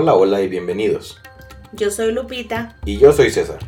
[0.00, 1.18] Hola, hola y bienvenidos.
[1.72, 2.76] Yo soy Lupita.
[2.84, 3.58] Y yo soy César.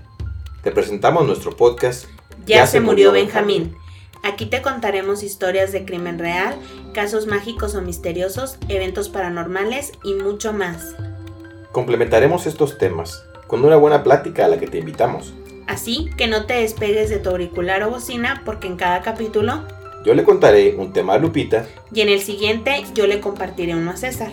[0.63, 2.05] Te presentamos nuestro podcast
[2.47, 3.75] Ya, se, murió Benjamín.
[4.23, 6.55] Aquí te contaremos historias de crimen real,
[6.95, 10.95] casos mágicos o misteriosos, eventos paranormales y mucho más.
[11.73, 15.35] Complementaremos estos temas con una buena plática a la que te invitamos.
[15.67, 19.65] Así que no te despegues de tu auricular o bocina porque en cada capítulo
[20.05, 23.91] Yo le contaré un tema a Lupita y en el siguiente yo le compartiré uno
[23.91, 24.31] a César.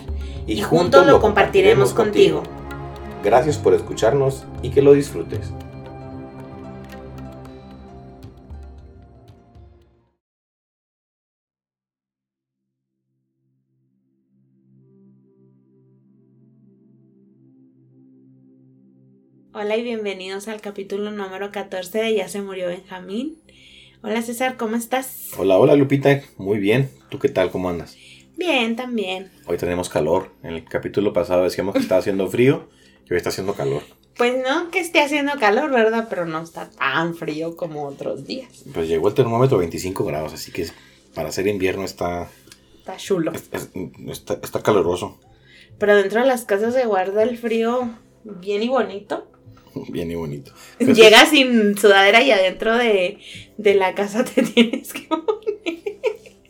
[0.48, 2.44] Y, juntos lo compartiremos contigo.
[3.24, 5.52] Gracias por escucharnos y que lo disfrutes.
[19.54, 23.42] Hola y bienvenidos al capítulo número 14 de Ya se murió Benjamín.
[24.04, 25.32] Hola César, ¿cómo estás?
[25.38, 26.92] Hola, hola Lupita, muy bien.
[27.10, 27.50] ¿Tú qué tal?
[27.50, 27.98] ¿Cómo andas?
[28.38, 29.32] Bien, también.
[29.48, 30.32] Hoy tenemos calor.
[30.44, 32.70] En el capítulo pasado decíamos que estaba haciendo frío
[33.10, 33.82] y hoy está haciendo calor.
[34.18, 36.08] Pues no que esté haciendo calor, ¿verdad?
[36.10, 38.64] Pero no está tan frío como otros días.
[38.74, 40.68] Pues llegó el termómetro a 25 grados, así que
[41.14, 42.30] para ser invierno está,
[42.80, 43.32] Está chulo.
[43.34, 43.70] es- es-
[44.10, 45.20] está, está caluroso.
[45.78, 47.90] Pero dentro de las casas se guarda el frío
[48.24, 49.28] bien y bonito.
[49.90, 50.52] Bien y bonito.
[50.80, 53.20] Llegas sin sudadera y adentro de,
[53.58, 55.28] de la casa te tienes que poner.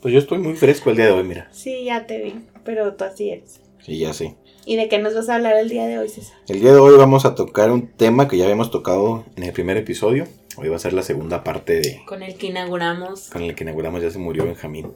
[0.01, 1.47] Pues yo estoy muy fresco el día de hoy, mira.
[1.51, 3.61] Sí, ya te vi, pero tú así eres.
[3.83, 4.35] Sí, ya sé.
[4.65, 6.37] ¿Y de qué nos vas a hablar el día de hoy, César?
[6.49, 9.53] El día de hoy vamos a tocar un tema que ya habíamos tocado en el
[9.53, 10.25] primer episodio.
[10.57, 13.29] Hoy va a ser la segunda parte de Con el que inauguramos.
[13.29, 14.93] con el que inauguramos Ya se murió Benjamín.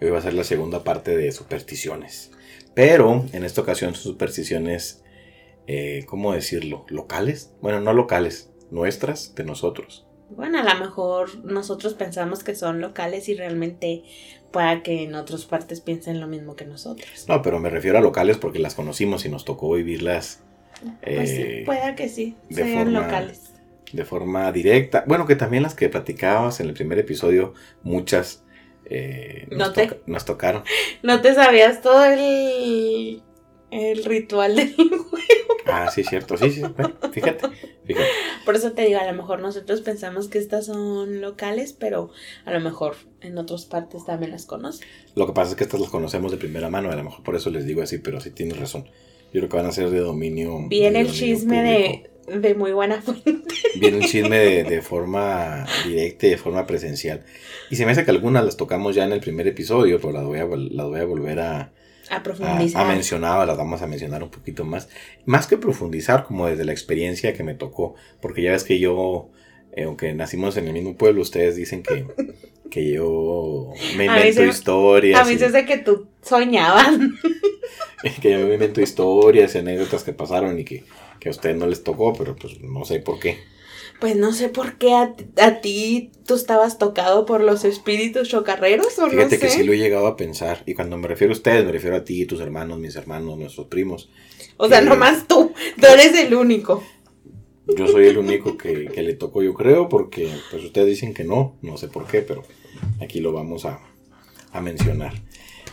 [0.00, 2.30] Hoy va a ser la segunda parte de supersticiones.
[2.74, 5.02] Pero en esta ocasión son supersticiones,
[5.66, 6.86] eh, ¿cómo decirlo?
[6.88, 7.50] ¿Locales?
[7.60, 10.06] Bueno, no locales, nuestras, de nosotros.
[10.30, 14.02] Bueno, a lo mejor nosotros pensamos que son locales y realmente
[14.52, 17.26] pueda que en otras partes piensen lo mismo que nosotros.
[17.28, 20.42] No, pero me refiero a locales porque las conocimos y nos tocó vivirlas
[21.02, 23.52] Pues sí, eh, pueda que sí, de sean forma- locales.
[23.92, 25.04] de forma directa.
[25.06, 28.44] Bueno, que también las que platicabas en el primer episodio, muchas
[28.90, 30.62] eh, nos, No te- nos tocaron.
[31.02, 33.22] ¿No te sabías todo el,
[33.70, 34.74] el ritual del
[35.70, 36.62] Ah, sí, cierto, sí, sí.
[36.62, 37.46] bueno, fíjate,
[37.84, 38.08] fíjate.
[38.48, 42.08] Por eso te digo, a lo mejor nosotros pensamos que estas son locales, pero
[42.46, 44.88] a lo mejor en otras partes también las conocen.
[45.14, 47.36] Lo que pasa es que estas las conocemos de primera mano, a lo mejor por
[47.36, 48.86] eso les digo así, pero sí tienes razón.
[49.34, 50.66] Yo creo que van a ser de dominio.
[50.66, 52.40] Viene el chisme público.
[52.40, 53.54] de, de muy buena fuente.
[53.78, 57.26] Viene el chisme de, de forma directa y de forma presencial.
[57.68, 60.24] Y se me hace que algunas las tocamos ya en el primer episodio, pero las
[60.24, 61.72] voy a, las voy a volver a,
[62.10, 62.82] A a, profundizar.
[62.84, 64.88] a mencionar, las vamos a mencionar un poquito más.
[65.26, 69.30] Más que profundizar, como desde la experiencia que me tocó, porque ya ves que yo,
[69.72, 72.06] eh, aunque nacimos en el mismo pueblo, ustedes dicen que,
[72.70, 75.20] que yo me A invento historias.
[75.20, 76.88] a mí y- hace que tú soñabas.
[78.22, 80.84] que yo me invento historias y anécdotas que pasaron y que,
[81.20, 83.38] que a ustedes no les tocó, pero pues no sé por qué.
[84.00, 88.96] Pues no sé por qué a, a ti tú estabas tocado por los espíritus chocarreros
[89.00, 89.58] o Fíjate no que sé.
[89.58, 90.62] sí lo he llegado a pensar.
[90.66, 93.66] Y cuando me refiero a ustedes, me refiero a ti, tus hermanos, mis hermanos, nuestros
[93.66, 94.08] primos.
[94.56, 95.52] O sea, que- nomás tú.
[95.80, 96.82] Tú eres el único.
[97.76, 101.24] Yo soy el único que, que le tocó, yo creo, porque pues ustedes dicen que
[101.24, 102.42] no, no sé por qué, pero
[103.02, 103.80] aquí lo vamos a,
[104.52, 105.12] a mencionar.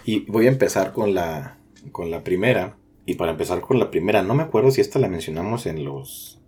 [0.03, 1.57] Y voy a empezar con la,
[1.93, 2.75] con la primera.
[3.05, 6.39] Y para empezar con la primera, no me acuerdo si esta la mencionamos en los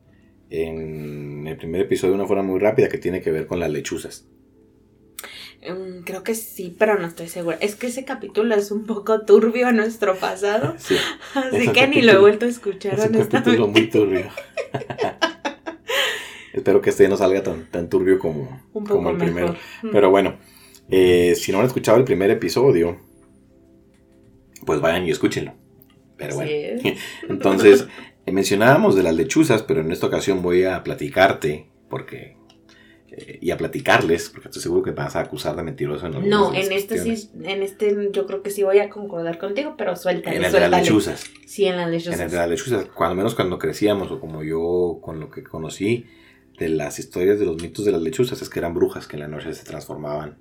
[0.49, 3.69] en el primer episodio de una forma muy rápida que tiene que ver con las
[3.69, 4.27] lechuzas.
[5.61, 7.57] Mm, creo que sí, pero no estoy segura.
[7.59, 10.75] Es que ese capítulo es un poco turbio a nuestro pasado.
[10.79, 10.95] Sí,
[11.33, 14.27] Así que ni lo he vuelto a escuchar, es un capítulo muy turbio.
[16.53, 19.33] Espero que este no salga tan, tan turbio como, Un poco como el mejor.
[19.33, 19.55] primero.
[19.91, 20.37] Pero bueno,
[20.89, 22.97] eh, si no han escuchado el primer episodio,
[24.65, 25.53] pues vayan y escúchenlo.
[26.17, 26.97] Pero bueno, es.
[27.29, 27.87] entonces
[28.31, 32.37] mencionábamos de las lechuzas, pero en esta ocasión voy a platicarte, porque
[33.09, 36.53] eh, y a platicarles, porque estoy seguro que vas a acusar de mentiroso en No,
[36.53, 40.37] en este sí, en este yo creo que sí voy a concordar contigo, pero suéltale,
[40.37, 41.23] En el de las lechuzas.
[41.45, 42.19] Sí, en las En lechuzas.
[42.19, 46.05] el de las lechuzas, cuando menos cuando crecíamos, o como yo con lo que conocí
[46.59, 49.21] de las historias de los mitos de las lechuzas, es que eran brujas que en
[49.21, 50.37] la noche se transformaban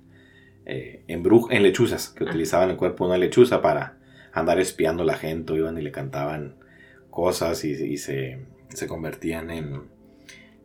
[0.65, 2.27] eh, en, bruj en lechuzas, que Ah.
[2.27, 3.97] utilizaban el cuerpo de una lechuza para
[4.33, 6.57] andar espiando a la gente, o iban y le cantaban
[7.17, 9.89] cosas y, y se, se convertían en,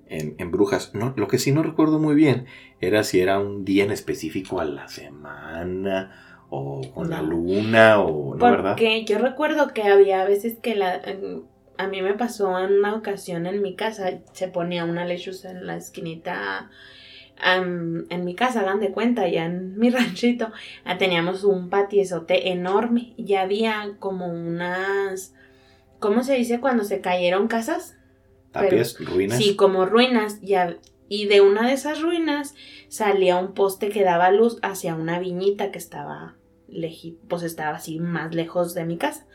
[0.07, 0.95] en, en brujas.
[0.95, 2.45] No, lo que sí no recuerdo muy bien
[2.79, 8.35] era si era un día en específico a la semana o con la luna o
[8.35, 8.73] no, ¿verdad?
[8.73, 11.01] Porque yo recuerdo que había veces que la
[11.79, 15.67] a mí me pasó en una ocasión en mi casa, se ponía una lechuza en
[15.67, 16.69] la esquinita
[17.43, 20.53] en mi casa, hagan de cuenta, ya en mi ranchito,
[20.99, 25.35] teníamos un patiezote enorme y había como unas
[26.03, 27.97] ¿cómo se dice cuando se cayeron casas?
[28.51, 29.39] Tapias, ruinas.
[29.39, 30.37] Sí, como ruinas.
[30.43, 30.77] Y, a-
[31.09, 32.55] y de una de esas ruinas
[32.89, 36.37] salía un poste que daba luz hacia una viñita que estaba
[36.69, 39.27] leji- pues estaba así más lejos de mi casa.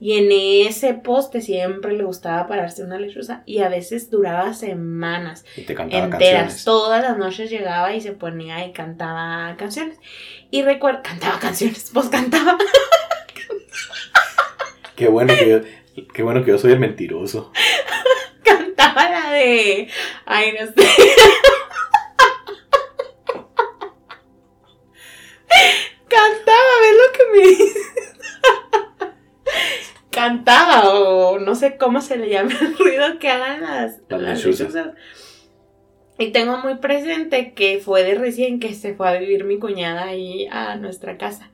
[0.00, 0.28] Y en
[0.66, 5.74] ese poste siempre le gustaba pararse una lechuza y a veces duraba semanas Y te
[5.74, 6.20] cantaba enteras.
[6.42, 6.64] canciones.
[6.64, 9.98] Todas las noches llegaba y se ponía y cantaba canciones.
[10.50, 12.58] Y recuerdo, cantaba canciones, pues cantaba.
[14.96, 15.60] Qué bueno que yo,
[16.12, 17.52] qué bueno que yo soy el mentiroso.
[18.44, 19.88] Cantaba la de.
[20.26, 20.88] Ay, no sé.
[26.08, 27.92] Cantaba, ¿ves lo que me dices?
[30.10, 34.44] Cantaba, o no sé cómo se le llama el ruido que hagan las, Las las
[34.44, 34.72] lechuzas.
[34.74, 34.94] lechuzas.
[36.16, 40.04] Y tengo muy presente que fue de recién que se fue a vivir mi cuñada
[40.04, 41.50] ahí a nuestra casa.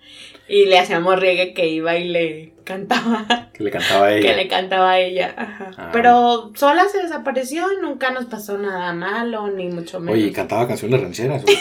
[0.48, 4.36] Y le hacíamos riegue que iba y le cantaba Que le cantaba a que ella.
[4.36, 5.34] le cantaba a ella.
[5.36, 5.70] Ajá.
[5.78, 5.90] Ah.
[5.92, 10.14] Pero sola se desapareció y nunca nos pasó nada malo, ni mucho menos.
[10.14, 11.42] Oye, y cantaba canciones rancheras.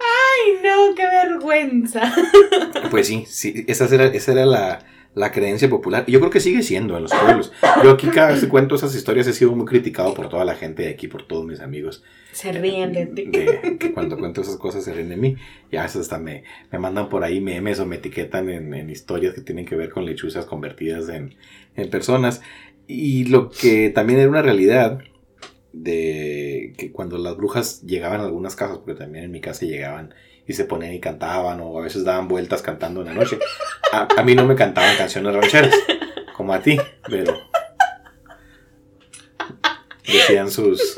[0.00, 2.12] Ay, no, qué vergüenza.
[2.90, 4.78] Pues sí, sí esa era, esa era la,
[5.14, 6.04] la creencia popular.
[6.06, 7.52] Y yo creo que sigue siendo en los pueblos.
[7.84, 10.54] Yo aquí cada vez que cuento esas historias he sido muy criticado por toda la
[10.56, 12.02] gente de aquí, por todos mis amigos.
[12.32, 13.26] Se ríen de ti.
[13.26, 15.36] de- que cuando cuento esas cosas se ríen de mí.
[15.70, 18.90] Y a veces hasta me, me mandan por ahí memes o me etiquetan en, en
[18.90, 21.36] historias que tienen que ver con lechuzas convertidas en,
[21.76, 22.42] en personas.
[22.88, 24.98] Y lo que también era una realidad
[25.72, 30.14] de que cuando las brujas llegaban a algunas casas, porque también en mi casa llegaban
[30.46, 33.38] y se ponían y cantaban o a veces daban vueltas cantando en la noche.
[33.92, 35.74] A, a mí no me cantaban canciones rancheras,
[36.36, 36.76] como a ti,
[37.08, 37.34] pero
[40.06, 40.96] decían sus...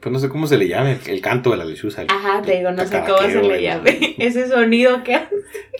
[0.00, 2.02] Pues no sé cómo se le llame, el canto de la lechuza.
[2.02, 4.14] el- Ajá, te digo, no sé cómo se le el- llame.
[4.18, 5.18] Ese sonido que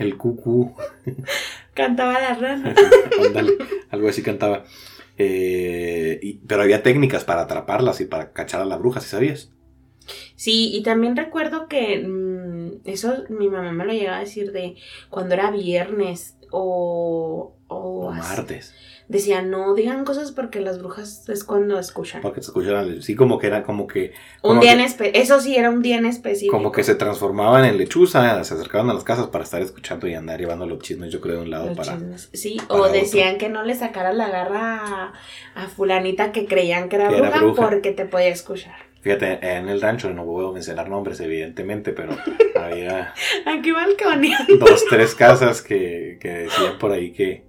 [0.00, 0.74] El cucú,
[1.74, 2.74] cantaba la rana.
[3.24, 3.52] ándale,
[3.90, 4.64] algo así cantaba.
[5.16, 9.52] Eh, y- pero había técnicas para atraparlas y para cachar a la bruja, ¿sí sabías?
[10.34, 12.04] Sí, y también recuerdo que
[12.84, 14.76] eso mi mamá me lo llegaba a decir de
[15.10, 18.74] cuando era viernes o, o martes.
[19.08, 22.22] Decía, no digan cosas porque las brujas es cuando escuchan.
[22.22, 24.12] Porque se escuchaban, sí, como que era como que,
[24.42, 26.56] Un día que- en espe- eso sí era un día en específico.
[26.56, 30.14] como que se transformaban en lechuza, se acercaban a las casas para estar escuchando y
[30.14, 31.92] andar llevando los chismes, yo creo, de un lado Los para.
[31.92, 32.30] chismes.
[32.32, 32.94] Sí, para o otro.
[32.94, 35.12] decían que no le sacara la garra a,
[35.54, 37.62] a fulanita que creían que era, Que era bruja, bruja.
[37.68, 38.85] porque te podía escuchar.
[39.06, 42.16] Fíjate, en el rancho no puedo mencionar nombres, evidentemente, pero
[42.60, 43.14] había
[43.44, 44.36] Aquí balconía.
[44.58, 47.44] dos, tres casas que, que decían por ahí que,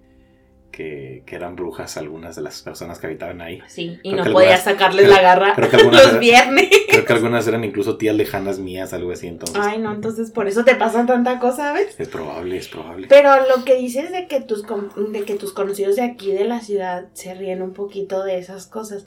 [0.78, 3.62] que, que eran brujas algunas de las personas que habitaban ahí.
[3.68, 6.70] Sí, y Creo no algunas- sacarles creo- la garra creo que algunas los eran- viernes.
[6.88, 9.58] Creo que algunas eran incluso tías lejanas mías, algo así, entonces.
[9.60, 12.00] Ay, no, entonces por eso te pasa tanta cosa, ¿sabes?
[12.00, 13.08] Es probable, es probable.
[13.10, 14.64] Pero lo que dices de que tus
[15.12, 18.68] de que tus conocidos de aquí de la ciudad se ríen un poquito de esas
[18.68, 19.06] cosas,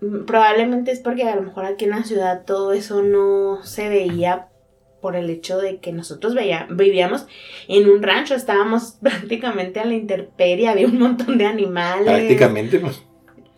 [0.00, 3.88] mm, probablemente es porque a lo mejor aquí en la ciudad todo eso no se
[3.90, 4.46] veía
[5.00, 7.26] por el hecho de que nosotros veía, vivíamos
[7.68, 13.02] en un rancho, estábamos prácticamente a la intemperie, había un montón de animales, Prácticamente, pues.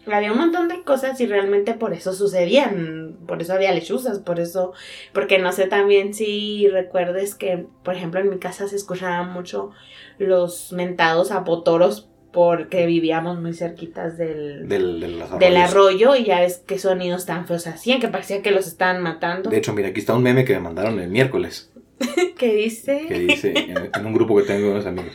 [0.07, 4.41] había un montón de cosas y realmente por eso sucedían, por eso había lechuzas, por
[4.41, 4.73] eso,
[5.13, 9.71] porque no sé también si recuerdes que, por ejemplo, en mi casa se escuchaban mucho
[10.19, 17.27] los mentados apotoros porque vivíamos muy cerquitas del, Del, arroyo y ya ves qué sonidos
[17.27, 19.51] tan feos hacían, que parecía que los estaban matando.
[19.51, 21.71] De hecho, mira, aquí está un meme que me mandaron el miércoles.
[22.39, 23.05] ¿Qué dice?
[23.07, 25.13] Que dice, en, en un grupo que tengo unos amigos,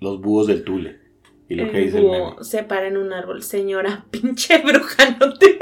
[0.00, 1.06] los búhos del Tule.
[1.48, 2.30] Y lo que dice el meme.
[2.40, 3.42] se para en un árbol.
[3.42, 5.58] Señora, pinche bruja, no te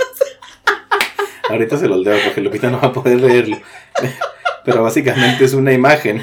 [1.49, 3.59] Ahorita se los leo porque Lupita no va a poder leerlo.
[4.65, 6.23] Pero básicamente es una imagen.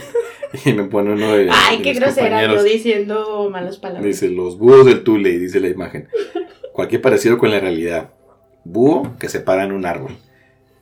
[0.66, 1.50] Y me pone uno de.
[1.52, 4.06] Ay, de qué grosera, yo diciendo malas palabras.
[4.06, 6.08] Dice los búhos del Tule, dice la imagen.
[6.74, 8.12] Cualquier parecido con la realidad.
[8.64, 10.16] Búho que se para en un árbol.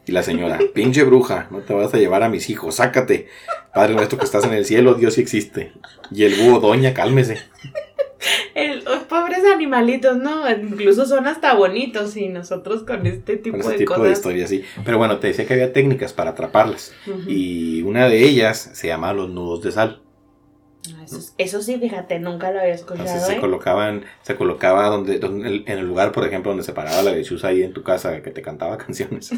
[0.05, 3.27] Y la señora, pinche bruja, no te vas a llevar a mis hijos, sácate.
[3.73, 5.71] Padre nuestro que estás en el cielo, Dios sí existe.
[6.11, 7.38] Y el búho, doña, cálmese.
[8.53, 10.49] El- los pobres animalitos, ¿no?
[10.51, 14.05] Incluso son hasta bonitos y nosotros con este tipo Con ese de tipo cosas.
[14.07, 14.63] de historias, sí.
[14.83, 16.93] Pero bueno, te decía que había técnicas para atraparlas.
[17.27, 20.01] Y una de ellas se llama los nudos de sal.
[20.95, 23.39] Ah, Eso, eso sí, fíjate, nunca lo había escuchado, Entonces se ¿eh?
[23.39, 27.49] colocaban, se colocaba donde, donde- en el lugar, por ejemplo, donde se paraba la lechuza
[27.49, 29.29] ahí en tu casa que te cantaba canciones.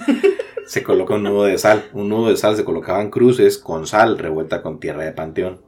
[0.67, 1.83] se coloca un nudo de sal.
[1.93, 5.61] Un nudo de sal se colocaban cruces con sal revuelta con tierra de panteón.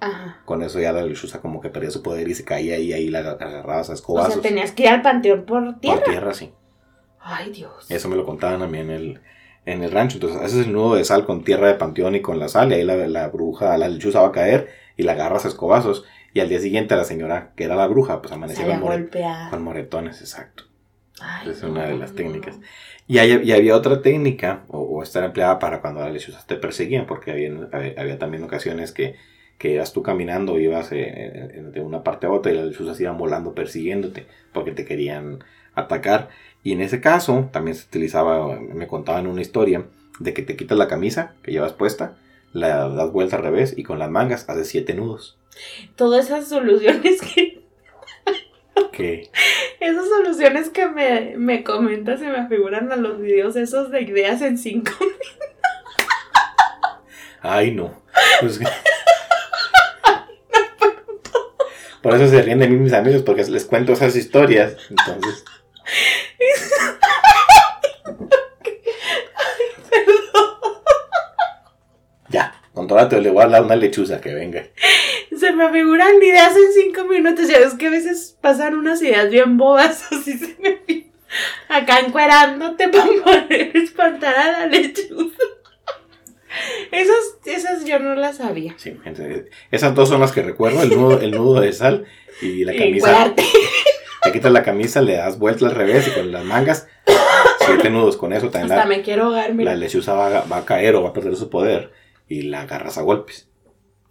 [0.00, 0.40] Ajá.
[0.44, 3.08] Con eso ya la lechuza como que perdía su poder y se caía ahí, ahí
[3.08, 4.32] la agarrabas a O escobazos.
[4.34, 6.00] sea, tenías que ir al panteón por tierra.
[6.02, 6.52] Por tierra, sí.
[7.20, 7.90] Ay, Dios.
[7.90, 9.20] Eso me lo contaban a mí en el,
[9.66, 10.16] en el rancho.
[10.16, 12.70] Entonces, haces el nudo de sal con tierra de panteón y con la sal.
[12.70, 16.04] Y ahí la, la bruja, la lechuza va a caer y la agarras a escobazos.
[16.32, 19.10] Y Y al día siguiente la señora, que era la bruja, pues amanecía con, more-
[19.50, 20.64] con moretones, exacto.
[21.20, 22.16] Ay, Es una de las no.
[22.16, 22.60] técnicas.
[23.08, 26.46] Y, hay- y había otra técnica, o, o esta era empleada para cuando las lechuzas
[26.46, 29.16] te perseguían, porque había, había, había también ocasiones que,
[29.58, 33.00] que ibas tú caminando, ibas eh, eh, de una parte a otra y las lechuzas
[33.00, 36.28] iban volando persiguiéndote, porque te querían atacar.
[36.62, 39.84] Y en ese caso también se utilizaba, me contaban una historia,
[40.18, 42.16] de que te quitas la camisa que llevas puesta,
[42.52, 45.38] la das vuelta al revés y con las mangas haces siete nudos.
[45.96, 47.62] Todas esas soluciones que,
[48.92, 49.30] Que
[49.80, 54.42] esas soluciones que me, me comentas se me figuran a los videos esos de ideas
[54.42, 54.92] en cinco.
[57.40, 58.02] Ay, no.
[58.40, 58.60] Pues-
[62.08, 64.78] Por eso se ríen de mí mis amigos, porque les cuento esas historias.
[64.88, 65.44] Entonces,
[72.30, 74.64] ya, controlate, le voy a hablar a una lechuza que venga.
[75.38, 77.46] Se me figuran ideas en cinco minutos.
[77.46, 80.02] Ya ves que a veces pasan unas ideas bien bobas.
[80.12, 80.80] Así se me
[81.68, 85.42] Acá encuerándote para poder espantar a la lechuza.
[86.92, 88.74] Esas, esas yo no las sabía.
[88.76, 92.06] Sí, gente, esas dos son las que recuerdo, el nudo, el nudo de sal
[92.40, 93.34] y la camisa.
[94.22, 96.88] Te quitas la camisa, le das vuelta al revés y con las mangas,
[97.60, 98.16] siete nudos.
[98.16, 101.02] Con eso también Hasta la, me quiero ahogar, la lechuza va, va a caer o
[101.02, 101.92] va a perder su poder
[102.28, 103.48] y la agarras a golpes.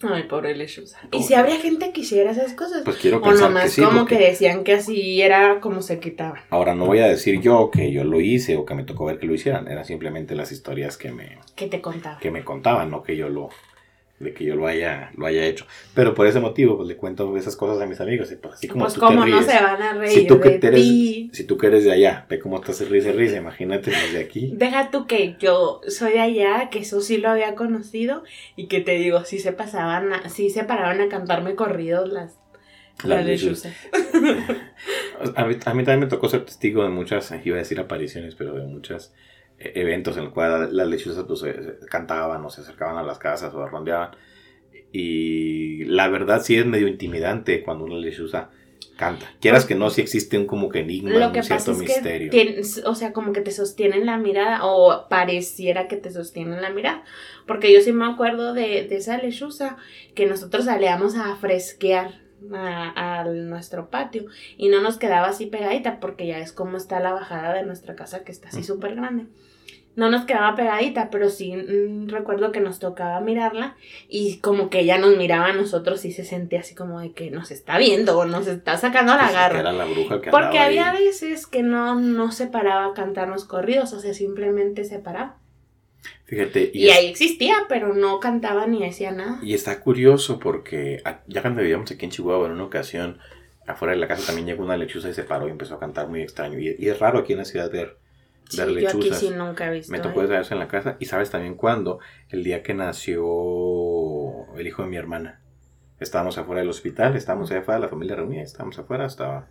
[0.04, 1.00] Ay, pobre lechuza.
[1.12, 2.84] ¿Y si habría gente que hiciera esas cosas?
[2.86, 3.82] Pues quiero o pensar nomás que sí.
[3.82, 6.40] como porque- que decían que así era como se quitaban.
[6.52, 9.18] Ahora no voy a decir yo que yo lo hice o que me tocó ver
[9.18, 12.20] que lo hicieran, eran simplemente las historias que me, Que te contaba.
[12.20, 13.50] que me contaban, no que yo lo
[14.20, 15.66] de que yo lo haya lo haya hecho.
[15.94, 18.68] Pero por ese motivo pues le cuento esas cosas a mis amigos y pues así
[18.68, 19.46] como pues tú como te no ríes.
[19.52, 21.30] se van a reír si tú que de eres ti.
[21.34, 24.20] si tú que eres de allá, ve cómo estás risa y risa, imagínate los de
[24.20, 24.52] aquí.
[24.56, 28.24] Deja tú que yo soy de allá, que eso sí lo había conocido
[28.56, 32.40] y que te digo, sí se pasaban, a- sí se paraban a cantarme corridos las,
[33.04, 33.74] Las las lechuzas.
[35.36, 38.36] A mí, a mí también me tocó ser testigo de muchas, iba a decir apariciones,
[38.36, 39.14] pero de muchos
[39.60, 41.44] eventos en los cuales las lechuzas pues,
[41.90, 44.12] cantaban o se acercaban a las casas o rondeaban.
[44.92, 48.50] Y la verdad sí es medio intimidante cuando una lechuza
[48.98, 49.28] canta.
[49.42, 51.78] Quieras que no, sí existe un como que enigma, Lo un que cierto pasa es
[51.80, 52.32] misterio.
[52.32, 56.62] que, tienes- o sea, como que te sostienen la mirada o pareciera que te sostienen
[56.62, 57.04] la mirada.
[57.46, 59.78] Porque yo sí me acuerdo de, de esa lechuza
[60.16, 62.22] que nosotros salíamos a fresquear
[62.54, 64.26] a, a nuestro patio
[64.58, 67.96] y no nos quedaba así pegadita porque ya es como está la bajada de nuestra
[67.96, 69.26] casa que está así súper grande.
[69.96, 73.76] No nos quedaba pegadita, pero sí mm, recuerdo que nos tocaba mirarla
[74.08, 77.32] y como que ella nos miraba a nosotros y se sentía así como de que
[77.32, 79.54] nos está viendo o nos está sacando la Pues, garra.
[79.56, 81.04] que era la bruja que Porque había ahí.
[81.06, 85.38] veces que no, no se paraba a cantarnos corridos, o sea, simplemente se paraba.
[86.26, 89.40] Fíjate, y, Y, es- ahí existía, pero no cantaba ni decía nada.
[89.42, 93.20] y está curioso porque a- ya cuando vivíamos aquí en Chihuahua en una ocasión,
[93.66, 96.08] afuera de la casa también llegó una lechuza y se paró y empezó a cantar
[96.08, 96.58] muy extraño.
[96.60, 97.98] Y, y es raro aquí en la ciudad ver,
[98.50, 99.20] Sí, ver yo aquí lechuzas.
[99.20, 99.92] sí nunca he visto.
[99.92, 100.02] Me ¿eh?
[100.02, 100.96] tocó ver eso en la casa.
[101.00, 102.00] Y sabes también cuándo?
[102.30, 103.26] El día que nació
[104.58, 105.42] el hijo de mi hermana.
[106.00, 109.48] Estábamos afuera del hospital, estábamos allá afuera, la familia reunida, estábamos afuera, estaba,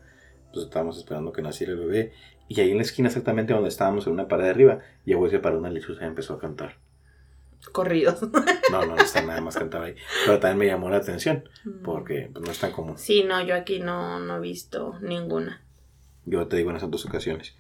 [0.57, 2.13] pues estábamos esperando que naciera el bebé.
[2.49, 5.31] Y ahí en la esquina, exactamente donde estábamos, en una pared de arriba, llegó y
[5.31, 6.77] se paró una lechuza y empezó a cantar.
[7.73, 8.21] Corridos.
[8.73, 9.95] No, no, no está nada más cantaba ahí.
[10.25, 11.49] Pero también me llamó la atención,
[11.85, 12.99] porque pues, no es tan común.
[12.99, 15.63] Sí, no, yo aquí no, no he visto ninguna.
[16.25, 17.55] Yo te digo en esas dos ocasiones.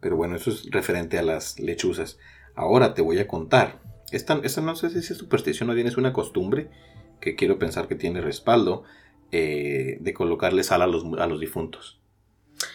[0.00, 2.20] Pero bueno, eso es referente a las lechuzas.
[2.54, 3.80] Ahora te voy a contar.
[4.12, 6.70] Esta, esta no sé si es superstición o bien es una costumbre
[7.20, 8.84] que quiero pensar que tiene respaldo
[9.32, 12.01] eh, de colocarle sal a los, a los difuntos.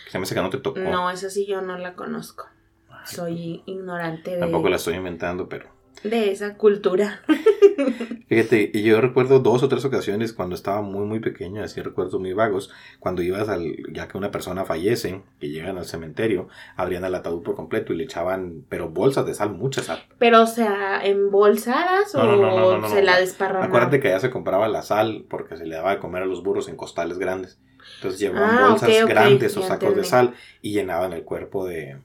[0.10, 0.80] Se me hace que no te tocó.
[0.80, 2.48] No, esa sí yo no la conozco.
[2.90, 7.22] Ay, Soy ignorante de, Tampoco la estoy inventando, pero de esa cultura.
[8.28, 12.20] Fíjate, y yo recuerdo dos o tres ocasiones cuando estaba muy, muy pequeño, así recuerdos
[12.20, 17.06] muy vagos, cuando ibas al, ya que una persona fallece, que llegan al cementerio, abrían
[17.06, 20.04] el ataúd por completo y le echaban, pero bolsas de sal, mucha sal.
[20.18, 23.70] Pero, o sea, ¿embolsadas o No, no, se la desparramaban?
[23.70, 26.44] Acuérdate que allá se compraba la sal porque se le daba de comer a los
[26.44, 27.60] burros en costales grandes.
[27.96, 31.98] Entonces llevaban Ah, bolsas grandes o sacos de sal y llenaban el cuerpo de,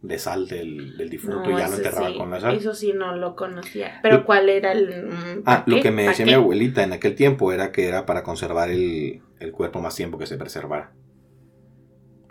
[0.00, 2.54] de sal del, del difunto y ya lo enterraban sí, con la sal.
[2.56, 3.98] Eso sí no lo conocía.
[4.02, 5.06] Pero ¿cuál era el...?
[5.06, 7.86] mm, Ah, ¿pa' lo que me ¿Pa' decía mi abuelita en aquel tiempo era que
[7.86, 10.92] era para conservar el, el cuerpo más tiempo que se preservara.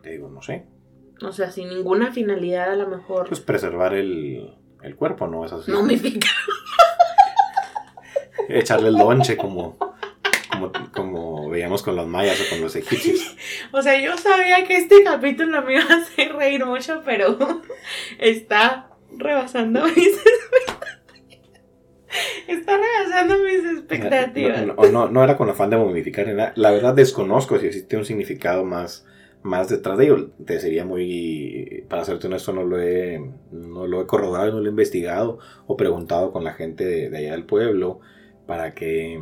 [0.01, 0.65] Te digo, no sé.
[1.21, 3.27] O sea, sin ninguna finalidad a lo mejor.
[3.27, 5.45] Pues preservar el, el cuerpo, ¿no?
[5.45, 5.71] Es así.
[5.71, 6.27] no me pica.
[8.49, 9.77] Echarle el lonche como,
[10.71, 13.35] como, como veíamos con los mayas o con los egipcios.
[13.71, 17.37] O sea, yo sabía que este capítulo me iba a hacer reír mucho, pero
[18.19, 20.19] está rebasando mis
[22.47, 24.67] Está rebasando mis expectativas.
[24.67, 26.53] No, no, no, era con afán de momificar.
[26.55, 29.05] La verdad desconozco si existe un significado más,
[29.41, 30.29] más detrás de ello.
[30.45, 33.19] Te sería muy, para serte honesto, no lo he,
[33.51, 37.31] no lo he corroborado, no lo he investigado o preguntado con la gente de, allá
[37.31, 37.99] del pueblo
[38.45, 39.19] para qué,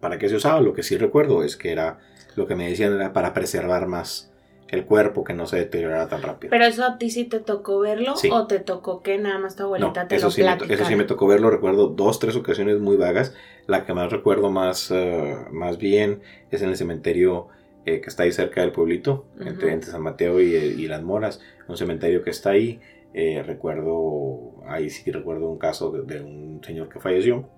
[0.00, 0.60] para qué se usaba.
[0.60, 1.98] Lo que sí recuerdo es que era,
[2.36, 4.30] lo que me decían era para preservar más
[4.68, 6.50] el cuerpo que no se deteriorara tan rápido.
[6.50, 9.64] Pero eso a ti sí te tocó verlo o te tocó que nada más tu
[9.64, 12.78] abuelita te eso lo sí me Eso sí me tocó verlo, recuerdo dos, tres ocasiones
[12.78, 13.34] muy vagas.
[13.66, 17.48] La que más recuerdo más, eh, más bien es en el cementerio
[17.84, 22.22] eh, que está ahí cerca del pueblito, entre, San Mateo y, Las Moras, un cementerio
[22.22, 22.80] que está ahí.
[23.12, 27.48] Eh, recuerdo, ahí sí recuerdo un caso de un señor que falleció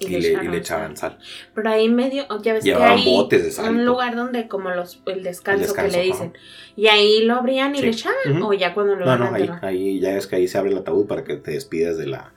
[0.00, 1.18] y, le, echaban sal.
[1.54, 5.02] Pero ahí medio, ya ves que hay botes de sal, un lugar donde como los
[5.06, 6.32] el descanso, que le dicen.
[6.76, 10.00] Y ahí lo abrían y le echaban o ya cuando lo No, no, ahí, ahí,
[10.00, 12.32] ya es que ahí se abre el ataúd para que te despidas de la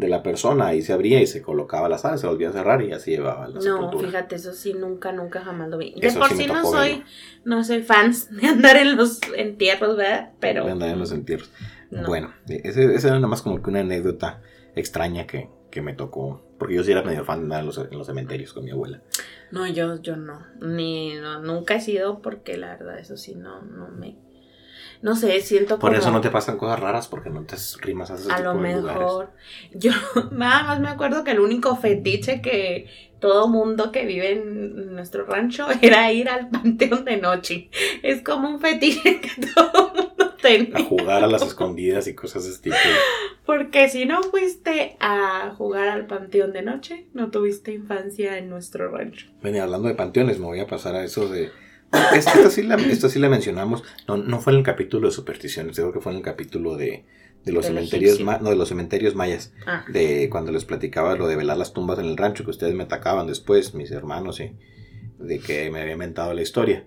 [0.00, 2.82] de la persona, ahí se abría y se colocaba la sal, se volvía a cerrar
[2.82, 5.94] y así llevaba la No, fíjate, eso sí nunca nunca jamás lo vi.
[6.00, 7.04] De por sí, no soy
[7.44, 10.30] no soy fans de andar en los entierros, ¿verdad?
[10.40, 11.50] Pero de andar en los entierros.
[12.06, 14.40] Bueno, esa era nada más como que una anécdota
[14.74, 16.42] extraña que, que me tocó.
[16.58, 19.00] Porque yo sí era medio fan de en los, en los cementerios con mi abuela.
[19.50, 20.44] No, yo, yo no.
[20.60, 24.16] Ni, nunca he sido porque la verdad eso sí no, no me...
[25.02, 28.16] No sé, siento Por eso no te pasan cosas raras porque no te rimas a
[28.16, 29.30] ese A lo mejor.
[29.72, 29.92] Yo
[30.30, 32.86] nada más me acuerdo que el único fetiche que
[33.18, 37.70] todo mundo que vive en nuestro rancho era ir al panteón de noche.
[38.02, 40.09] Es como un fetiche que todo mundo
[40.74, 42.76] A jugar a las escondidas y cosas de este tipo.
[43.46, 48.90] Porque si no fuiste a jugar al panteón de noche, no tuviste infancia en nuestro
[48.90, 49.26] rancho.
[49.42, 51.50] Ven, hablando de panteones, me voy a pasar a eso de...
[52.14, 55.92] Esta, sí, la, sí la mencionamos, no, no fue en el capítulo de supersticiones, creo
[55.92, 57.04] que fue en el capítulo de,
[57.44, 59.84] de los cementerios no, de los cementerios mayas ah.
[59.88, 62.84] de cuando les platicaba lo de velar las tumbas en el rancho que ustedes me
[62.84, 64.52] atacaban después mis hermanos sí
[65.18, 66.84] de que me había inventado la historia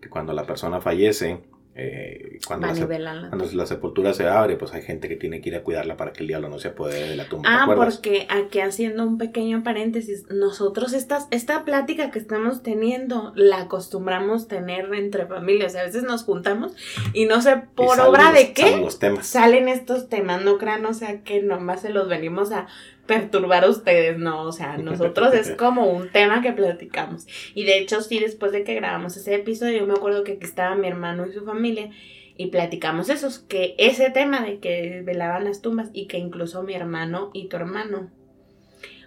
[0.00, 1.40] que cuando la persona fallece
[1.78, 5.56] eh, cuando, la, cuando la sepultura se abre, pues hay gente que tiene que ir
[5.56, 7.46] a cuidarla para que el diablo no se apodere de la tumba.
[7.52, 13.60] Ah, porque aquí haciendo un pequeño paréntesis, nosotros esta, esta plática que estamos teniendo la
[13.60, 15.76] acostumbramos tener entre familias.
[15.76, 16.72] A veces nos juntamos
[17.12, 19.26] y no sé por obra de qué salen, los temas.
[19.26, 22.68] salen estos temas, no crean, o sea que nomás se los venimos a
[23.06, 27.26] perturbar a ustedes, no, o sea, nosotros es como un tema que platicamos.
[27.54, 30.44] Y de hecho, sí, después de que grabamos ese episodio, yo me acuerdo que aquí
[30.44, 31.90] estaba mi hermano y su familia
[32.36, 36.74] y platicamos esos, que ese tema de que velaban las tumbas y que incluso mi
[36.74, 38.10] hermano y tu hermano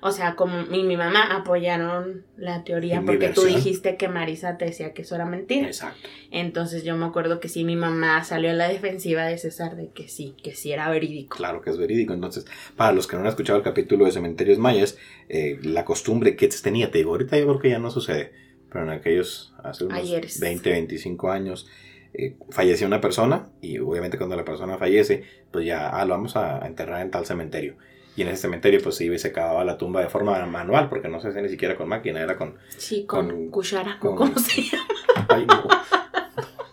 [0.01, 4.65] o sea, como mi, mi mamá apoyaron la teoría porque tú dijiste que Marisa te
[4.65, 5.67] decía que eso era mentira.
[5.67, 6.07] Exacto.
[6.31, 9.89] Entonces yo me acuerdo que sí, mi mamá salió a la defensiva de César de
[9.89, 11.35] que sí, que sí era verídico.
[11.35, 12.13] Claro que es verídico.
[12.13, 16.35] Entonces, para los que no han escuchado el capítulo de Cementerios Mayas, eh, la costumbre
[16.35, 18.31] que tenía, te digo, ahorita yo creo que ya no sucede,
[18.71, 20.01] pero en aquellos, hace unos
[20.39, 21.67] 20, 25 años,
[22.13, 26.35] eh, falleció una persona y obviamente cuando la persona fallece, pues ya, ah, lo vamos
[26.35, 27.75] a enterrar en tal cementerio
[28.19, 30.89] y en ese cementerio pues se iba y se cavaba la tumba de forma manual,
[30.89, 32.58] porque no se hacía ni siquiera con máquina, era con...
[32.77, 35.86] Sí, con, cuchara, ¿cómo se llama?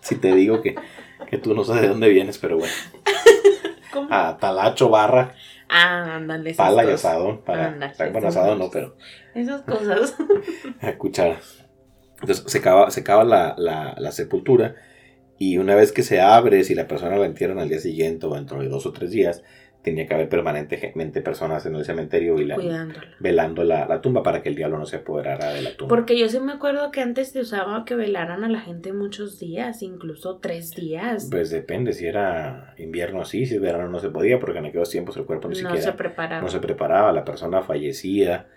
[0.01, 0.75] Si te digo que,
[1.31, 2.73] que tú no sabes de dónde vienes, pero bueno.
[3.93, 4.09] ¿Cómo?
[4.11, 5.37] A talacho, barra.
[5.69, 6.55] Ah, ándale.
[6.55, 7.43] Pala y asadón.
[7.43, 8.97] Para, bueno, asadón no, pero...
[9.33, 10.17] Esas cosas.
[10.81, 11.39] A cuchara.
[12.23, 14.75] Entonces se cava, se cava la, la, la sepultura
[15.39, 18.35] y una vez que se abre, si la persona la entierran al día siguiente o
[18.35, 19.45] dentro de dos o tres días,
[19.87, 22.57] tenía que haber permanentemente personas en el cementerio y la,
[23.21, 25.95] velando la, tumba para que el diablo no se apoderara de la tumba.
[25.95, 29.39] Porque yo sí me acuerdo que antes se usaba que velaran a la gente muchos
[29.39, 31.29] días, incluso tres días.
[31.31, 34.91] Pues depende, si era invierno así, si era verano no se podía, porque en aquellos
[34.91, 36.43] tiempos el cuerpo ni siquiera se preparaba.
[36.43, 38.49] no se preparaba, la persona fallecía.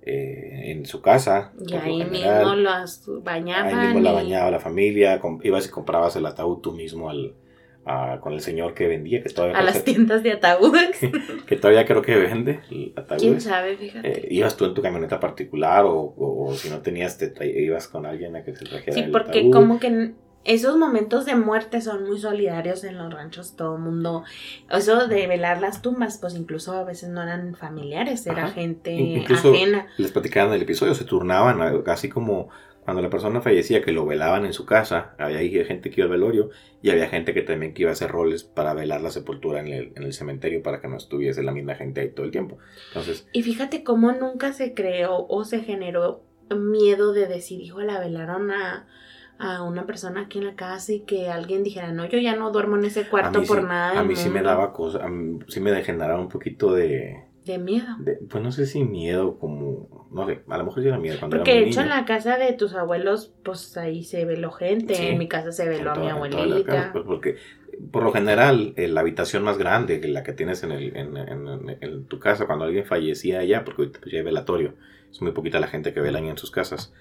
[0.00, 1.52] Eh, en su casa.
[1.66, 3.78] Y ahí mismo las bañaban.
[3.78, 7.34] Ahí mismo la bañaba la familia, ibas y comprabas el ataúd tú mismo al,
[8.20, 9.58] con el señor que vendía, que todavía...
[9.58, 10.98] A las tiendas de ataúdes.
[11.46, 12.60] Que, todavía creo que vende
[12.94, 13.22] ataúdes.
[13.22, 13.76] ¿Quién sabe?
[13.76, 14.08] Fíjate.
[14.08, 18.36] Eh, ibas tú en tu camioneta particular o, si no tenías, te ibas con alguien
[18.36, 20.12] a que se trajera Sí, porque como que
[20.44, 24.24] esos momentos de muerte son muy solidarios en los ranchos, todo el mundo,
[24.70, 29.52] eso de velar las tumbas, pues incluso a veces no eran familiares, era gente incluso
[29.52, 29.88] ajena.
[29.98, 32.48] Les platicaban el episodio, se turnaban, casi como
[32.88, 36.10] cuando la persona fallecía, que lo velaban en su casa, había gente que iba al
[36.10, 36.48] velorio
[36.80, 39.92] y había gente que también que iba a hacer roles para velar la sepultura en
[39.94, 42.56] el, cementerio para que no estuviese la misma gente ahí todo el tiempo.
[42.88, 48.00] Entonces, y fíjate cómo nunca se creó o se generó miedo de decir, hijo, la
[48.00, 48.86] velaron a,
[49.66, 52.78] una persona aquí en la casa y que alguien dijera, no, yo ya no duermo
[52.78, 54.00] en ese cuarto por nada.
[54.00, 55.02] A mí sí me daba cosas,
[55.48, 57.86] sí me generaba un poquito de De miedo.
[58.28, 60.06] pues no sé si miedo, como.
[60.12, 62.36] No sé, a lo mejor sí era miedo cuando Porque de hecho en la casa
[62.36, 65.10] de tus abuelos, pues ahí se veló gente.
[65.10, 66.90] en mi casa se veló a mi abuelita.
[66.92, 67.36] pues porque
[67.90, 71.16] por lo general, eh, la habitación más grande, la que tienes en, el, en,
[71.80, 74.74] en, tu casa, cuando alguien fallecía allá, porque ahorita pues, ya hay velatorio,
[75.10, 76.92] es muy poquita la gente que velan en sus casas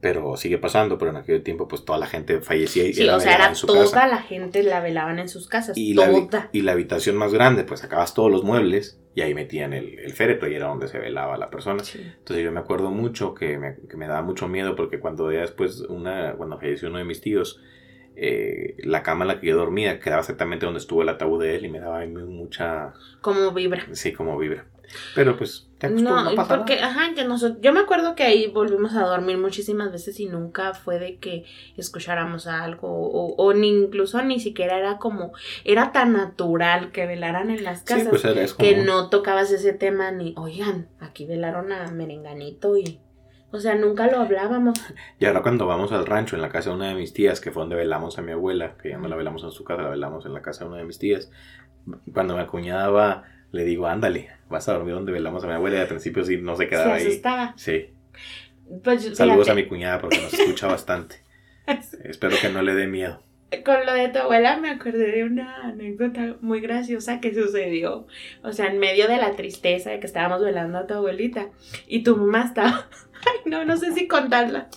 [0.00, 3.18] pero sigue pasando, pero en aquel tiempo pues toda la gente fallecía y sí, o
[3.18, 6.08] sea, era toda la gente la velaban en sus casas, y toda.
[6.08, 9.98] La, y la habitación más grande, pues sacabas todos los muebles y ahí metían el,
[9.98, 11.82] el féretro y era donde se velaba la persona.
[11.82, 15.40] Entonces yo me acuerdo mucho que me, que me daba mucho miedo porque cuando ya
[15.40, 17.60] después, una, cuando falleció uno de mis tíos,
[18.14, 21.56] eh, la cama en la que yo dormía quedaba exactamente donde estuvo el ataúd de
[21.56, 22.94] él y me daba mucha...
[23.20, 23.88] Como vibra.
[23.90, 24.66] Sí, como vibra.
[25.14, 29.38] Pero pues no, porque, ajá, que nosotros, yo me acuerdo que ahí volvimos a dormir
[29.38, 31.44] muchísimas veces y nunca fue de que
[31.76, 35.32] escucháramos algo o, o ni incluso ni siquiera era como,
[35.64, 40.34] era tan natural que velaran en las casas pues, que no tocabas ese tema ni,
[40.36, 43.00] oigan, aquí velaron a Merenganito y
[43.50, 44.78] o sea, nunca lo hablábamos.
[45.18, 47.50] Y ahora cuando vamos al rancho, en la casa de una de mis tías, que
[47.50, 49.88] fue donde velamos a mi abuela, que ya no la velamos en su casa, la
[49.88, 51.30] velamos en la casa de una de mis tías,
[52.12, 55.76] cuando mi cuñada va, le digo, ándale, vas a dormir donde velamos a mi abuela,
[55.78, 57.52] y al principio sí no se quedaba se ahí.
[57.56, 57.86] Sí.
[58.82, 61.16] Pues, Saludos a mi cuñada porque nos escucha bastante.
[62.04, 63.22] Espero que no le dé miedo.
[63.64, 68.06] Con lo de tu abuela me acordé de una anécdota muy graciosa que sucedió.
[68.42, 71.48] O sea, en medio de la tristeza de que estábamos velando a tu abuelita
[71.86, 72.88] y tu mamá estaba
[73.26, 74.68] Ay, no, no sé si contarla.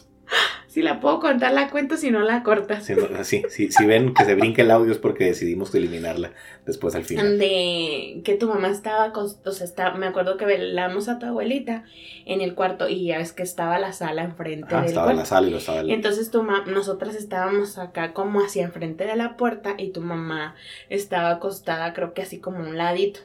[0.68, 2.86] Si la puedo contar, la cuento, si no la cortas.
[3.24, 6.32] Sí, si ven que se brinca el audio es porque decidimos eliminarla
[6.66, 7.38] después al final.
[7.38, 11.84] De que tu mamá estaba, o sea, está, me acuerdo que velamos a tu abuelita
[12.26, 15.26] en el cuarto y ya ves que estaba la sala enfrente ah, estaba en la
[15.26, 15.92] sala y lo estaba el...
[15.92, 20.56] Entonces tu nosotras estábamos acá como hacia enfrente de la puerta y tu mamá
[20.88, 23.20] estaba acostada, creo que así como un ladito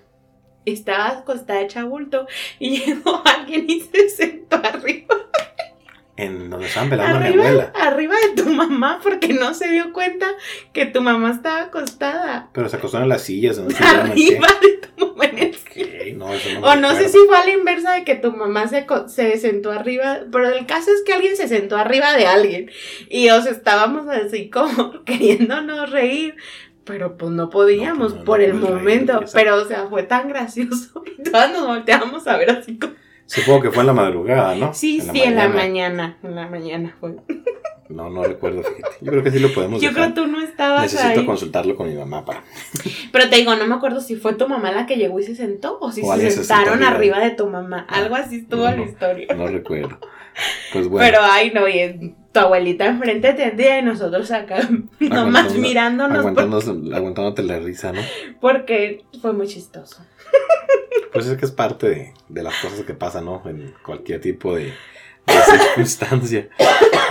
[0.64, 2.26] estaba acostada hecha bulto
[2.58, 5.14] y llegó alguien y se sentó arriba.
[6.16, 7.72] En donde estaban velando a mi abuela.
[7.74, 10.26] Arriba de tu mamá, porque no se dio cuenta
[10.72, 12.48] que tu mamá estaba acostada.
[12.52, 13.58] Pero se acostó en las sillas.
[13.58, 13.68] ¿no?
[13.86, 15.56] Arriba de tu mamá en el
[16.16, 16.26] no,
[16.62, 19.70] O no sé si fue a la inversa de que tu mamá se, se sentó
[19.70, 20.20] arriba.
[20.30, 22.70] Pero el caso es que alguien se sentó arriba de alguien.
[23.08, 26.36] Y os estábamos así como queriéndonos reír
[26.84, 31.22] pero pues no podíamos pues, por el momento, pero o sea, fue tan gracioso y
[31.24, 32.94] todas nos volteamos a ver así como...
[33.26, 34.72] Supongo que fue en la madrugada, ¿no?
[34.72, 37.16] Sí, sí, en la mañana, en la mañana fue.
[37.88, 38.62] No, no recuerdo,
[39.00, 41.88] Yo creo que sí lo podemos Yo creo que tú no estabas Necesito consultarlo con
[41.88, 42.42] mi mamá para...
[43.12, 45.36] Pero te digo, no me acuerdo si fue tu mamá la que llegó y se
[45.36, 47.86] sentó o si se sentaron arriba de tu mamá.
[47.88, 49.28] Algo así estuvo la historia.
[49.34, 49.98] No recuerdo.
[50.72, 51.06] Pues bueno.
[51.06, 54.68] Pero ay, no, y tu abuelita enfrente tendría y nosotros acá
[55.00, 56.26] nomás mirándonos.
[56.26, 58.02] Aguantándote la risa, ¿no?
[58.40, 60.04] Porque fue muy chistoso.
[61.16, 63.40] Pues es que es parte de, las cosas que pasan, ¿no?
[63.46, 64.74] En cualquier tipo de,
[65.26, 66.50] circunstancia.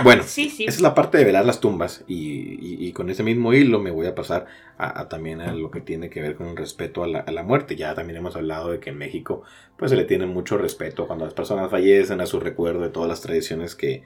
[0.04, 3.90] Bueno, esa es la parte de velar las tumbas y, con ese mismo hilo me
[3.90, 4.44] voy a pasar
[4.76, 7.42] a, también a lo que tiene que ver con el respeto a la, a la,
[7.42, 7.76] muerte.
[7.76, 9.42] Ya también hemos hablado de que en México
[9.78, 13.08] pues se le tiene mucho respeto cuando las personas fallecen, a su recuerdo de todas
[13.08, 14.04] las tradiciones que,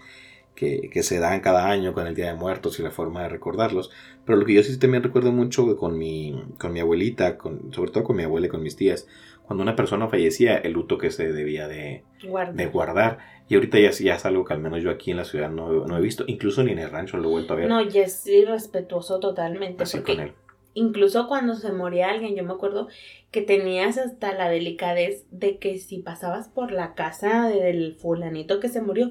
[0.54, 3.90] que, se dan cada año con el Día de Muertos y la forma de recordarlos.
[4.24, 7.90] Pero lo que yo sí también recuerdo mucho con mi, con mi abuelita, con, sobre
[7.90, 9.06] todo con mi abuela y con mis tías,
[9.50, 12.04] cuando una persona fallecía, el luto que se debía de,
[12.52, 13.18] de guardar.
[13.48, 15.88] Y ahorita ya, ya, es algo que al menos yo aquí en la ciudad no,
[15.88, 17.68] no, he visto, incluso ni en el rancho lo he vuelto a ver.
[17.68, 19.82] No, y es irrespetuoso totalmente.
[19.82, 20.34] Así con él.
[20.74, 22.86] Incluso cuando se moría alguien, yo me acuerdo
[23.32, 28.68] que tenías hasta la delicadez de que si pasabas por la casa del fulanito que
[28.68, 29.10] se murió,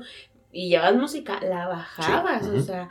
[0.51, 2.89] y llevas música, la bajabas, o sea,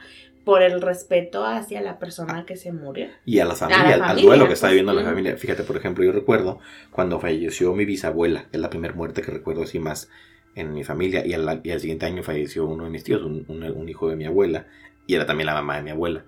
[0.49, 3.09] por el respeto hacia la persona que se murió.
[3.27, 5.37] Y a la familia, al duelo que está viviendo la familia.
[5.37, 6.59] Fíjate, por ejemplo, yo recuerdo
[6.91, 10.09] cuando falleció mi bisabuela, es la primera muerte que recuerdo así más
[10.55, 13.45] en mi familia, y al, y al siguiente año falleció uno de mis tíos, un,
[13.47, 14.69] un, hijo de mi abuela,
[15.07, 16.25] y era también la mamá de mi abuela.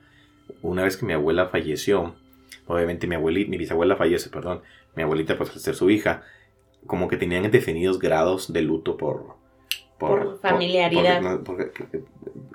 [0.61, 2.15] Una vez que mi abuela falleció,
[2.67, 4.61] obviamente mi abuelita, mi bisabuela fallece, perdón,
[4.97, 6.25] mi abuelita pues al ser su hija,
[6.85, 9.40] como que tenían definidos grados de luto por,
[10.01, 11.41] por, familiaridad.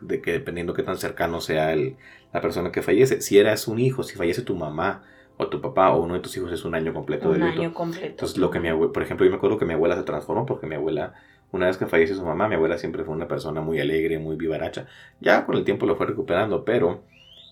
[0.01, 1.95] de que dependiendo qué tan cercano sea el,
[2.33, 3.21] la persona que fallece.
[3.21, 5.03] Si eras un hijo, si fallece tu mamá
[5.37, 7.59] o tu papá o uno de tus hijos es un año completo un de luto.
[7.59, 8.07] año completo.
[8.07, 10.45] Entonces, lo que mi abuela, por ejemplo, yo me acuerdo que mi abuela se transformó
[10.45, 11.13] porque mi abuela,
[11.51, 14.35] una vez que fallece su mamá, mi abuela siempre fue una persona muy alegre, muy
[14.35, 14.87] vivaracha.
[15.21, 17.03] Ya con el tiempo lo fue recuperando, pero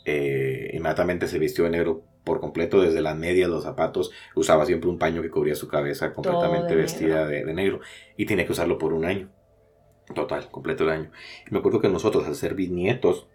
[0.05, 4.89] eh, inmediatamente se vistió de negro por completo, desde las medias, los zapatos, usaba siempre
[4.89, 7.81] un paño que cubría su cabeza completamente vestida de, de negro
[8.15, 9.29] y tiene que usarlo por un año.
[10.13, 11.11] Total, completo el año.
[11.47, 13.27] Y me acuerdo que nosotros, al ser bisnietos,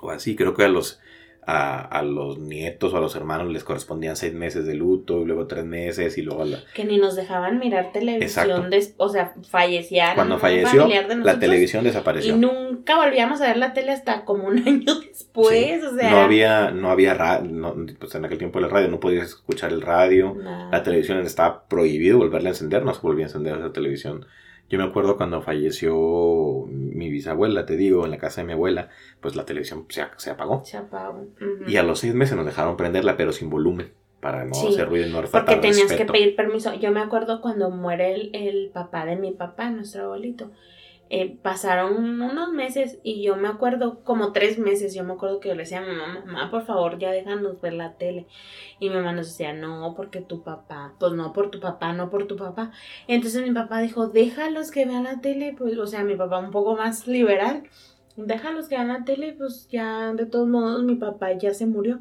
[0.00, 1.00] o así, creo que a los
[1.46, 5.46] a, los nietos o a los hermanos les correspondían seis meses de luto y luego
[5.46, 6.58] tres meses y luego la...
[6.74, 10.14] Que ni nos dejaban mirar televisión, o sea, fallecían.
[10.14, 10.88] Cuando falleció,
[11.22, 12.34] la televisión desapareció.
[12.34, 16.10] Y nunca volvíamos a ver la tele hasta como un año después, o sea...
[16.10, 19.82] No había, no había radio, pues en aquel tiempo la radio, no podías escuchar el
[19.82, 20.36] radio,
[20.70, 24.26] la televisión estaba prohibido volverla a encender, no se volvía a encender esa televisión
[24.70, 28.88] yo me acuerdo cuando falleció mi bisabuela, te digo, en la casa de mi abuela,
[29.20, 30.64] pues la televisión se, se apagó.
[30.64, 31.26] Se apagó.
[31.66, 35.08] Y a los seis meses nos dejaron prenderla, pero sin volumen, para no hacer ruido
[35.08, 36.72] y no Porque tenías que pedir permiso.
[36.74, 40.52] Yo me acuerdo cuando muere el, el papá de mi papá, nuestro abuelito.
[41.12, 45.48] Eh, pasaron unos meses y yo me acuerdo, como tres meses, yo me acuerdo que
[45.48, 48.28] yo le decía a mi mamá, mamá, por favor, ya déjanos ver la tele.
[48.78, 52.10] Y mi mamá nos decía, no, porque tu papá, pues no por tu papá, no
[52.10, 52.70] por tu papá.
[53.08, 56.52] Entonces mi papá dijo, déjalos que vean la tele, pues, o sea, mi papá un
[56.52, 57.64] poco más liberal
[58.16, 62.00] déjalos que vean la tele, pues ya de todos modos mi papá ya se murió.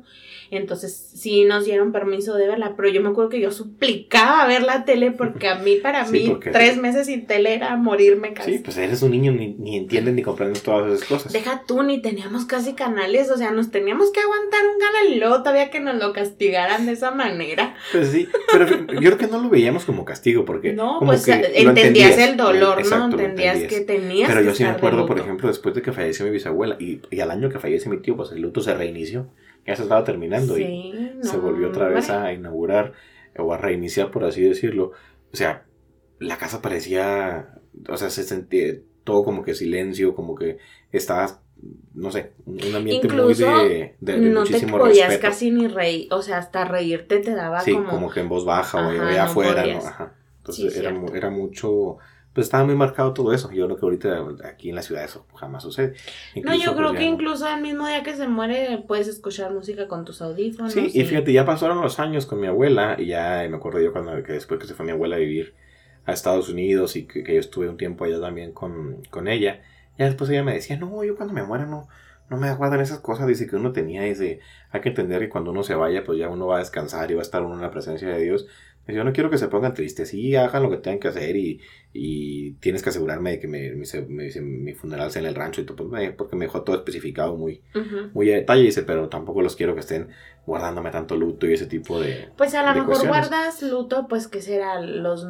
[0.52, 4.64] Entonces sí nos dieron permiso de verla, pero yo me acuerdo que yo suplicaba ver
[4.64, 8.54] la tele porque a mí, para mí, tres meses sin tele era morirme casi.
[8.54, 11.34] Sí, pues eres un niño, ni, ni entiendes ni comprendes todas esas cosas.
[11.34, 15.20] Deja tú, ni teníamos casi canales, o sea, nos teníamos que aguantar un canal y
[15.20, 17.76] luego todavía que nos lo castigaran de esa manera.
[17.92, 20.74] Pues sí, pero yo creo que no lo veíamos como castigo porque...
[20.74, 23.06] No, pues entendías, el dolor, ¿no?
[23.06, 26.32] Entendías, que tenías Pero yo sí me acuerdo, por ejemplo, después de que falleció mi
[26.32, 29.30] bisabuela y, y, al año que fallece mi tío, pues el luto se reinició.
[29.68, 32.94] Ya se estaba terminando y se volvió otra vez a inaugurar
[33.38, 34.94] o a reiniciar, por así decirlo.
[35.32, 35.66] O sea,
[36.20, 40.58] la casa parecía, o sea, se sentía todo como que silencio, como que
[40.92, 41.42] estaba
[41.94, 46.38] no sé, un ambiente muy de, de, no te podías casi ni reír, o sea,
[46.38, 48.10] hasta reírte te daba sí, como...
[48.10, 49.80] que en voz baja o allá afuera, ¿no?
[49.80, 50.16] Ajá.
[50.38, 51.98] Entonces era, era mucho
[52.34, 53.52] pues estaba muy marcado todo eso.
[53.52, 55.96] Yo creo que ahorita aquí en la ciudad eso jamás sucede.
[56.44, 59.88] no, yo creo pues, que incluso al mismo día que se muere puedes escuchar música
[59.88, 60.74] con tus audífonos.
[60.74, 63.92] Sí, y, fíjate, ya pasaron los años con mi abuela y ya me acuerdo yo
[63.92, 65.56] cuando que después que se fue mi abuela a vivir
[66.06, 69.62] a Estados Unidos y que, yo estuve un tiempo allá también con, con, ella,
[69.98, 71.88] ya después ella me decía, no, yo cuando me muera no,
[72.30, 74.40] no me aguardan esas cosas, dice que uno tenía, dice,
[74.72, 77.16] hay que entender que cuando uno se vaya, pues ya uno va a descansar y
[77.16, 78.48] va a estar uno en la presencia de Dios
[78.94, 81.62] yo no quiero que se pongan tristes, sí, hagan lo que tengan que hacer y,
[81.94, 85.90] y tienes que asegurarme de que me, mi funeral sea en el rancho y todo,
[85.90, 87.62] pues, porque me dejó todo especificado muy,
[88.14, 90.10] muy a detalle, dice, pero tampoco los quiero que estén
[90.46, 92.30] guardándome tanto luto y ese tipo de...
[92.38, 95.26] Pues a lo mejor guardas luto, pues que será los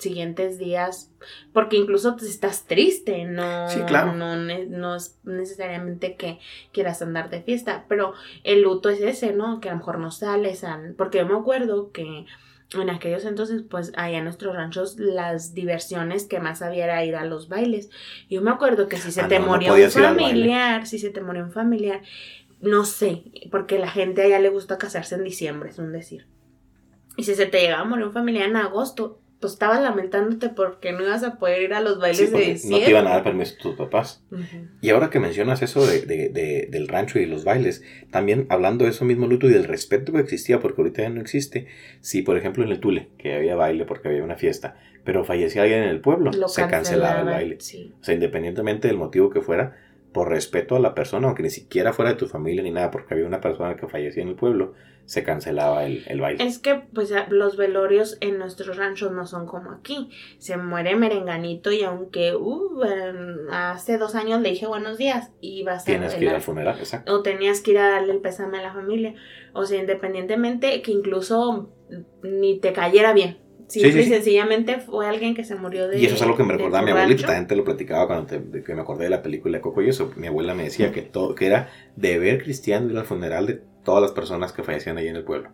[0.00, 1.12] siguientes días,
[1.52, 4.14] porque incluso pues, estás triste, no, sí, claro.
[4.14, 6.38] no, no, es necesariamente que
[6.72, 9.60] quieras andar de fiesta, pero el luto es ese, ¿no?
[9.60, 10.64] Que a lo mejor no sales,
[10.96, 12.26] porque yo me acuerdo que
[12.74, 17.16] en aquellos entonces, pues allá en nuestros ranchos, las diversiones que más había era ir
[17.16, 17.90] a los bailes.
[18.28, 21.42] Yo me acuerdo que si se ah, te moría un familiar, si se te moría
[21.42, 22.02] un familiar,
[22.60, 26.26] no sé, porque la gente allá le gusta casarse en diciembre, es un decir.
[27.16, 30.92] Y si se te llegaba a morir un familiar en agosto, pues estabas lamentándote porque
[30.92, 32.80] no ibas a poder ir a los bailes de diciembre.
[32.80, 34.22] No te iban a dar permiso tus papás.
[34.82, 38.90] Y ahora que mencionas eso de, de, del rancho y los bailes, también hablando de
[38.90, 41.68] eso mismo, Luto, y del respeto que existía, porque ahorita ya no existe.
[42.00, 45.62] Si, por ejemplo, en el Tule, que había baile porque había una fiesta, pero fallecía
[45.62, 47.56] alguien en el pueblo, se cancelaba el baile.
[48.00, 49.74] O sea, independientemente del motivo que fuera,
[50.12, 53.14] por respeto a la persona, aunque ni siquiera fuera de tu familia ni nada, porque
[53.14, 54.74] había una persona que fallecía en el pueblo,
[55.10, 56.46] se cancelaba el, el, baile.
[56.46, 60.08] Es que pues los velorios en nuestros ranchos no son como aquí.
[60.38, 62.80] Se muere merenganito y aunque uh,
[63.50, 65.86] hace dos años le dije buenos días, ibas a...
[65.86, 67.12] Tienes que ir al funeral, exacto.
[67.12, 69.16] O tenías que ir a darle el pésame a la familia.
[69.52, 71.72] O sea, independientemente que incluso
[72.22, 73.38] ni te cayera bien.
[73.66, 75.98] Simple y sencillamente fue alguien que se murió de.
[75.98, 78.62] Y eso es algo que me recordaba mi abuelita, también te lo platicaba cuando te,
[78.62, 80.12] que me acordé de la película de Coco y eso.
[80.16, 84.02] Mi abuela me decía que todo, que era deber cristiano ir al funeral de todas
[84.02, 85.50] las personas que fallecían ahí en el pueblo.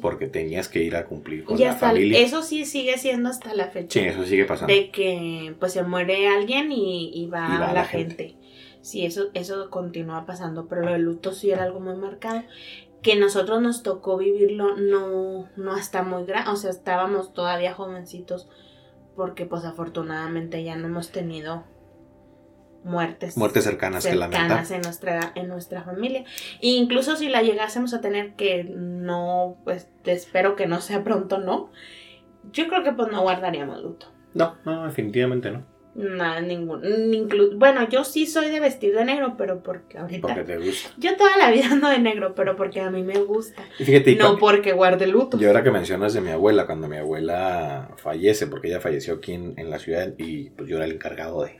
[0.00, 2.18] Porque tenías que ir a cumplir con la familia.
[2.18, 4.00] Eso sí sigue siendo hasta la fecha.
[4.00, 4.74] Sí, eso sigue pasando.
[4.74, 8.36] De que pues se muere alguien y, va, la, gente.
[8.80, 12.42] Sí, eso, eso continúa pasando, pero lo del luto sí era algo muy marcado.
[13.02, 18.48] Que nosotros nos tocó vivirlo no, no hasta muy grande, o sea, estábamos todavía jovencitos
[19.14, 21.64] porque pues afortunadamente ya no hemos tenido
[22.86, 23.36] muertes.
[23.36, 24.64] Muertes cercanas, que lamentar.
[24.70, 26.24] en nuestra, en nuestra familia.
[26.62, 31.38] E incluso si la llegásemos a tener que no, pues espero que no sea pronto,
[31.38, 31.70] ¿no?
[32.52, 34.06] Yo creo que pues no guardaríamos luto.
[34.34, 35.64] No, no, definitivamente no.
[35.96, 36.82] Nada, ningún.
[37.58, 40.28] bueno, yo sí soy de vestir de negro, pero porque ahorita.
[40.28, 40.90] Porque te gusta.
[40.98, 43.62] Yo toda la vida ando de negro, pero porque a mí me gusta.
[43.78, 45.38] fíjate, no porque guarde luto.
[45.40, 49.32] Y ahora que mencionas de mi abuela, cuando mi abuela fallece, porque ella falleció aquí
[49.32, 51.58] en la ciudad y pues yo era el encargado de,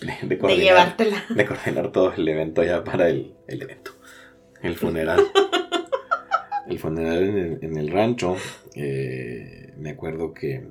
[0.00, 1.24] de, de, llevártela.
[1.28, 3.92] De coordinar todo el evento ya para el, el evento.
[4.62, 5.20] El funeral.
[6.68, 8.36] el funeral en el, en el rancho.
[8.74, 10.66] eh, me acuerdo que,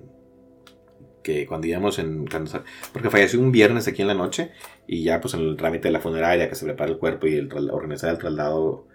[1.23, 2.25] que cuando íbamos en...
[2.27, 2.63] cuando-
[2.93, 4.51] porque falleció un viernes aquí en la noche
[4.87, 7.35] y ya pues en el trámite de la funeraria que se prepara el cuerpo y
[7.35, 8.87] el organizar el traslado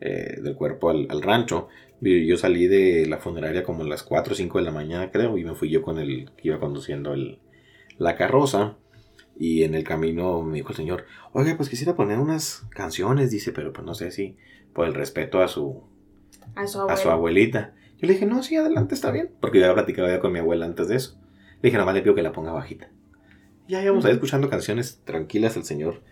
[0.00, 1.68] eh, del cuerpo al, al rancho.
[2.00, 5.36] Yo salí de la funeraria como a las 4 o 5 de la mañana creo
[5.36, 7.40] y me fui yo con el que iba conduciendo el,
[7.98, 8.76] la carroza.
[9.40, 13.52] Y en el camino me dijo el señor, oiga, pues quisiera poner unas canciones, dice,
[13.52, 14.36] pero pues no sé si
[14.74, 15.82] por el respeto a su,
[16.54, 17.72] A su a abuelita.
[17.96, 19.30] Yo le dije, no, sí, adelante, está bien.
[19.40, 21.18] Porque yo había platicado ya con mi abuela antes de eso.
[21.62, 22.90] Le dije, nomás le pido que la ponga bajita.
[23.66, 26.02] Ya íbamos ahí escuchando canciones tranquilas el señor,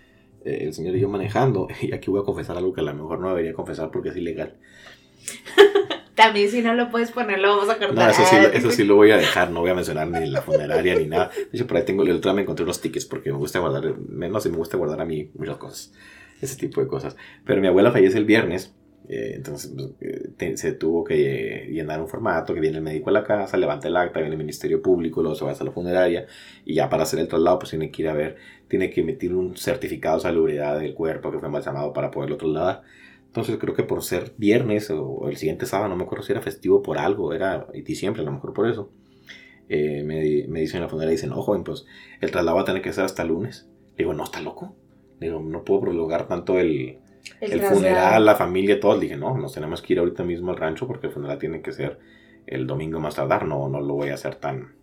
[0.47, 1.69] eh, el señor y yo manejando.
[1.83, 4.17] Y aquí voy a confesar algo que a lo mejor no debería confesar porque es
[4.17, 4.57] ilegal.
[6.18, 7.94] También si no lo puedes poner, lo vamos a cortar.
[7.94, 10.28] No, eso sí, lo- eso sí lo voy a dejar, no voy a mencionar ni
[10.28, 11.31] la funeraria ni nada.
[11.35, 13.61] De hecho, por ahí tengo, el otro día me encontré unos tickets porque me gusta
[13.61, 15.92] guardar, menos si me gusta guardar a mí muchas cosas,
[16.42, 17.16] ese tipo de cosas.
[17.46, 18.74] Pero mi abuela fallece el viernes,
[19.09, 22.83] eh, entonces pues, eh, te- se tuvo que eh, llenar un formato, que viene el
[22.83, 25.64] médico a la casa, levanta el acta, viene el Ministerio Público, luego se va hasta
[25.64, 26.26] la funeraria
[26.64, 28.37] y ya para hacer el traslado pues tiene que ir a ver,
[28.68, 32.83] tiene que emitir un certificado de salubridad del cuerpo que fue embalsamado para poderlo trasladar.
[33.29, 36.43] Entonces creo que por ser viernes o el siguiente sábado, no me acuerdo si era
[36.43, 38.93] festivo por algo, era diciembre, a lo mejor por eso.
[39.69, 41.87] eh, me, me dicen en la funeraria, dicen, no, joven, pues
[42.21, 43.69] el traslado va a tener que ser hasta lunes.
[43.97, 44.77] Le digo, no, está loco.
[45.21, 47.01] Le digo, no puedo prolongar tanto el,
[47.49, 48.97] el, funeral, la familia, todos.
[48.99, 51.62] Le dije, no, nos tenemos que ir ahorita mismo al rancho porque el funeral tiene
[51.62, 51.99] que ser
[52.47, 53.47] el domingo más tardar.
[53.47, 54.75] No, no lo voy a hacer tan,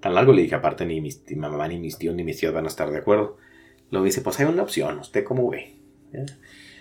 [0.00, 0.32] tan largo.
[0.32, 2.68] Le dije, aparte, ni mis- mi mamá, ni mis tíos, ni mis tías van a
[2.68, 3.36] estar de acuerdo.
[3.90, 5.76] Luego dice, pues hay una opción, ¿usted cómo ve?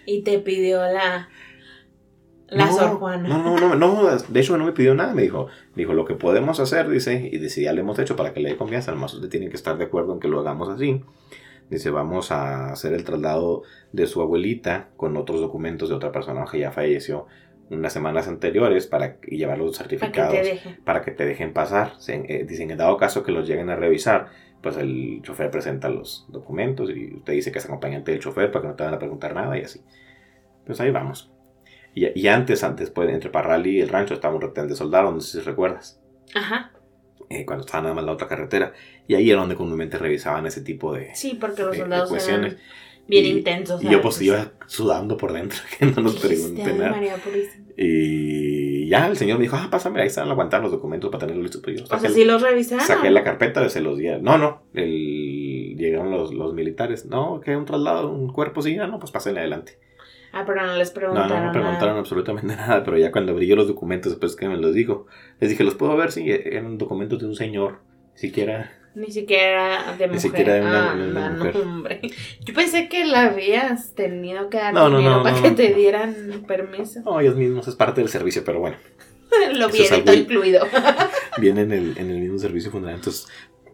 [0.06, 1.30] Y te pidió la.
[2.48, 3.28] La no, Sor Juana.
[3.28, 6.14] No, no, no, no, de hecho no me pidió nada, me dijo, dijo lo que
[6.14, 9.16] podemos hacer, dice, y dice, ya le hemos hecho para que le dé confianza, además
[9.16, 11.02] usted tiene que estar de acuerdo en que lo hagamos así.
[11.72, 13.64] Dice, vamos a hacer el traslado
[13.94, 17.26] de su abuelita con otros documentos de otra persona que ya falleció
[17.72, 20.78] unas semanas anteriores para y llevar los Para que certificados te deje.
[20.86, 21.94] para que te dejen pasar.
[21.98, 24.28] Se- eh, dicen, en dado caso que los lleguen a revisar,
[24.66, 28.64] pues el chofer presenta los documentos y usted dice que es acompañante del chofer para
[28.64, 29.82] que no te van a preguntar nada y así.
[30.66, 31.32] Pues ahí vamos.
[31.94, 35.14] Y, y antes, antes, pues, entre Parral y el rancho estaba un retén de soldados,
[35.14, 36.02] no sé si recuerdas,
[36.34, 36.72] Ajá.
[37.30, 38.74] eh, cuando estaba nada más la otra carretera.
[39.08, 42.10] Y ahí era donde comúnmente revisaban ese tipo de, Sí, porque los de- de soldados
[42.10, 42.54] cuestiones.
[42.54, 42.64] eran
[43.08, 43.84] bien Y- intensos.
[43.84, 46.90] Y yo pues iba sudando por dentro, que no nos "Ay, nada.
[46.90, 47.66] María Purísima".
[48.86, 51.44] Y ya el señor me dijo, ah, pásame, ahí están aguantando los documentos para tenerlos
[51.46, 51.62] listos.
[51.64, 52.86] Pues yo O sea, sí los revisaron.
[52.86, 54.08] Saqué la carpeta, se los di.
[54.22, 54.62] No, no.
[54.76, 57.08] El, llegaron los, los militares.
[57.08, 58.78] No, que un traslado, un cuerpo, sí.
[58.78, 59.80] Ah, no, pues pásenle adelante.
[60.34, 61.30] Ah, pero no les No, preguntaron.
[61.30, 62.00] no, no preguntaron nada.
[62.00, 62.84] absolutamente nada.
[62.84, 65.08] Pero ya cuando abrí yo los documentos, después que me los dijo,
[65.40, 66.12] les dije, ¿los puedo ver?
[66.12, 67.80] Sí, eran documentos de un señor.
[68.14, 68.72] Siquiera.
[68.96, 70.12] Ni siquiera de mujer.
[70.12, 71.58] Ni siquiera de una- ah, de una no, mujer.
[71.58, 72.02] hombre.
[72.46, 75.74] Yo pensé que la habías tenido que dar No, no, dinero no, para que te
[75.74, 77.02] dieran permiso.
[77.06, 78.78] No, ellos mismos es parte del servicio, pero bueno.
[79.54, 80.66] Lo viene todo incluido.
[81.38, 82.96] Viene en el, en el mismo servicio funeral.
[82.96, 83.28] Entonces,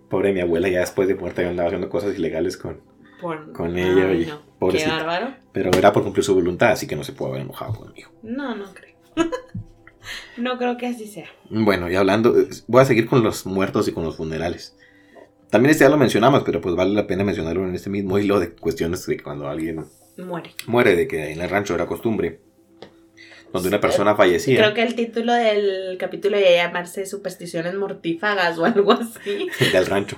[0.09, 2.81] pobre mi abuela, ya después de muerta, andaba haciendo cosas ilegales con.
[3.21, 4.25] Por- Con ella, Ay,
[4.59, 4.69] no.
[4.71, 5.35] Qué bárbaro.
[5.51, 8.09] Pero era por cumplir su voluntad, así que no se puede haber enojado conmigo.
[8.23, 8.95] No, no creo.
[10.37, 11.27] no creo que así sea.
[11.49, 14.75] Bueno, y hablando, eh, voy a seguir con los muertos y con los funerales.
[15.51, 18.39] También este ya lo mencionamos, pero pues vale la pena mencionarlo en este mismo hilo
[18.39, 19.85] de cuestiones de cuando alguien
[20.17, 20.51] Muere.
[20.65, 22.39] muere, de que en el rancho era costumbre.
[23.53, 24.57] Donde una persona fallecía.
[24.57, 29.49] Creo que el título del capítulo ya llamarse Supersticiones mortífagas o algo así.
[29.73, 30.15] del rancho.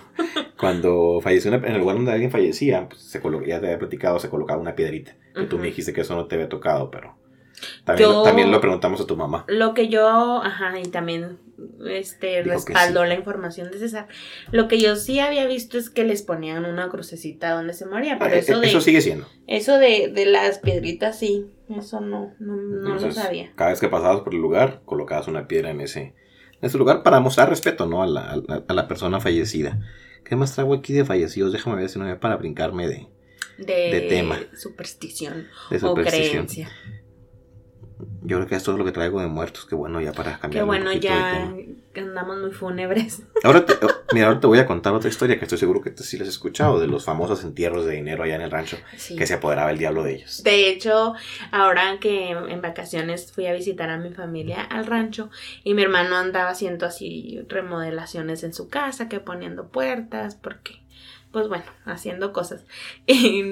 [0.56, 3.80] Cuando falleció una- en el lugar donde alguien fallecía, pues se colo- ya te había
[3.80, 5.16] platicado, se colocaba una piedrita.
[5.34, 5.64] Que tú Ujú.
[5.64, 7.18] me dijiste que eso no te había tocado, pero
[7.86, 9.46] también, Yo- también lo preguntamos a tu mamá.
[9.48, 11.40] Lo que yo, ajá, y también
[11.90, 12.74] este Dijo sí.
[12.94, 14.08] la información de César.
[14.52, 18.18] Lo que yo sí había visto es que les ponían una crucecita donde se moría,
[18.20, 19.28] pero Ah, eso de eso sigue siendo.
[19.48, 23.52] eso de, de las piedritas sí, eso no, no, no lo sabía.
[23.56, 26.14] Cada vez que pasabas por el lugar, colocabas una piedra en ese, en
[26.62, 28.04] ese lugar para mostrar respeto, ¿no?
[28.04, 29.80] A la, a la- a la persona fallecida.
[30.24, 31.52] ¿Qué más traigo aquí de fallecidos?
[31.52, 33.08] Déjame ver si no me para brincarme de,
[33.58, 34.40] De, de tema.
[34.56, 36.30] superstición de o superstición.
[36.48, 36.70] creencia.
[38.24, 39.66] Yo creo que esto es lo que traigo de muertos.
[39.66, 41.54] Que bueno, ya para Que cambiar bueno, un ya
[41.96, 43.22] andamos muy fúnebres.
[43.44, 43.74] Ahora te,
[44.14, 46.34] mira, ahora te voy a contar otra historia que estoy seguro que sí les has
[46.36, 49.16] escuchado, de los famosos entierros de dinero allá en el rancho, Sí.
[49.16, 50.44] que se apoderaba el diablo de ellos.
[50.44, 51.14] De hecho,
[51.52, 55.30] ahora que en vacaciones fui a visitar a mi familia al rancho
[55.64, 60.82] y mi hermano andaba haciendo así remodelaciones en su casa, que poniendo puertas, porque,
[61.34, 62.64] pues bueno, haciendo cosas.
[63.08, 63.44] Y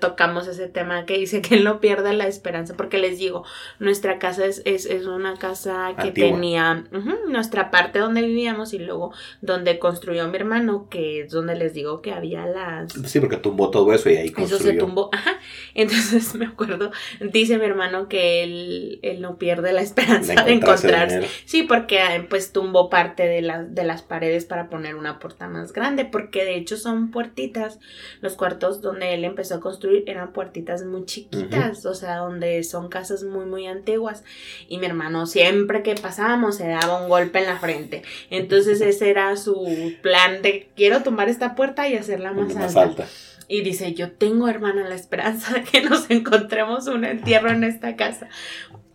[0.00, 3.44] tocamos ese tema que dice que él no pierda la esperanza, porque les digo,
[3.78, 6.30] nuestra casa es, es, es una casa que Antigua.
[6.30, 6.84] tenía
[7.28, 12.00] nuestra parte donde vivíamos y luego donde construyó mi hermano, que es donde les digo
[12.00, 12.92] que había las...
[12.92, 14.56] Sí, porque tumbó todo eso y ahí construyó.
[14.56, 15.38] Eso se tumbó, ajá.
[15.74, 21.26] Entonces me acuerdo, dice mi hermano que él, él no pierde la esperanza de, encontrarse.
[21.44, 25.48] Sí, porque eh, pues tumbó parte de, la, de las paredes para poner una puerta
[25.48, 27.78] más grande, porque de hecho son puertitas.
[28.20, 32.90] Los cuartos donde él empezó a construir eran puertitas muy chiquitas, o sea, donde son
[32.90, 34.22] casas muy, muy antiguas.
[34.68, 38.02] Y mi hermano siempre que pasábamos se daba un golpe en la frente.
[38.28, 43.06] Entonces ese era su plan de quiero tumbar esta puerta y hacerla más, alta.
[43.48, 47.96] Y dice, yo tengo, hermana, la esperanza de que nos encontremos un entierro en esta
[47.96, 48.28] casa.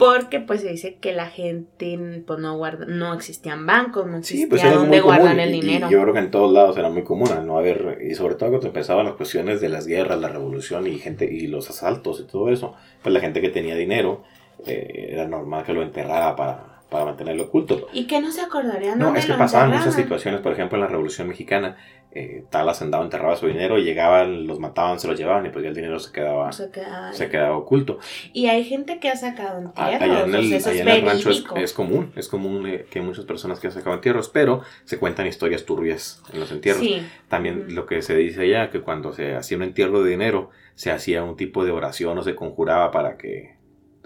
[0.02, 4.50] Porque pues se dice que la gente pues no guarda, no existían bancos, no existía
[4.50, 5.90] pues, donde guardan el dinero.
[5.90, 8.50] Y yo creo que en todos lados era muy común no haber, y sobre todo
[8.50, 12.24] cuando empezaban las cuestiones de las guerras, la revolución y gente, y los asaltos y
[12.24, 12.74] todo eso,
[13.04, 14.24] pues la gente que tenía dinero,
[14.66, 17.88] eh, era normal que lo enterrara para, para mantenerlo oculto.
[17.94, 19.00] ¿Y que no se acordarían?
[19.00, 21.78] No, es que pasaban muchas situaciones, por ejemplo, en la Revolución Mexicana,
[22.12, 25.70] eh, tal hacendado enterraba su dinero, llegaban, los mataban, se los llevaban y pues ya
[25.70, 28.00] el dinero se quedaba, se quedaba, oculto.
[28.34, 30.02] Y hay gente que ha sacado entierros.
[30.02, 33.24] Allá en el, allá en el rancho es, común, es común eh, que hay muchas
[33.24, 36.86] personas que han sacado entierros, pero se cuentan historias turbias en los entierros.
[37.30, 40.92] También lo que se dice allá, que cuando se hacía un entierro de dinero, se
[40.92, 43.56] hacía un tipo de oración o se conjuraba para que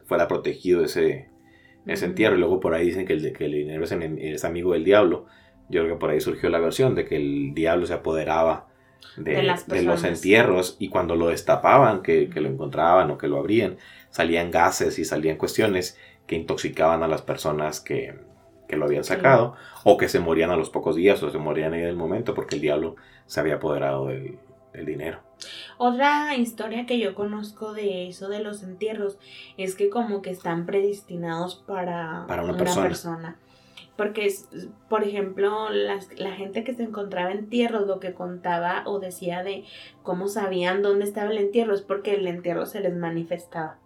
[0.05, 1.33] fuera protegido ese
[1.85, 2.35] ese entierro.
[2.35, 5.25] Y luego por ahí dicen que el, que el dinero es, amigo del diablo.
[5.69, 8.67] Yo creo que por ahí surgió la versión de que el diablo se apoderaba
[9.17, 9.43] de,
[9.83, 13.77] los entierros y cuando lo destapaban, que, lo encontraban o que lo abrían,
[14.09, 18.13] salían gases y salían cuestiones que intoxicaban a las personas que,
[18.69, 19.55] lo habían sacado
[19.85, 22.55] o que se morían a los pocos días o se morían en el momento porque
[22.55, 24.37] el diablo se había apoderado del,
[24.73, 25.24] el dinero.
[25.77, 29.17] Otra historia que yo conozco de eso de los entierros
[29.57, 33.37] es que como que están predestinados para, una, persona.
[33.97, 34.49] Porque, es,
[34.89, 39.65] por ejemplo, la gente que se encontraba en entierros lo que contaba o decía de
[40.03, 43.77] cómo sabían dónde estaba el entierro es porque el entierro se les manifestaba.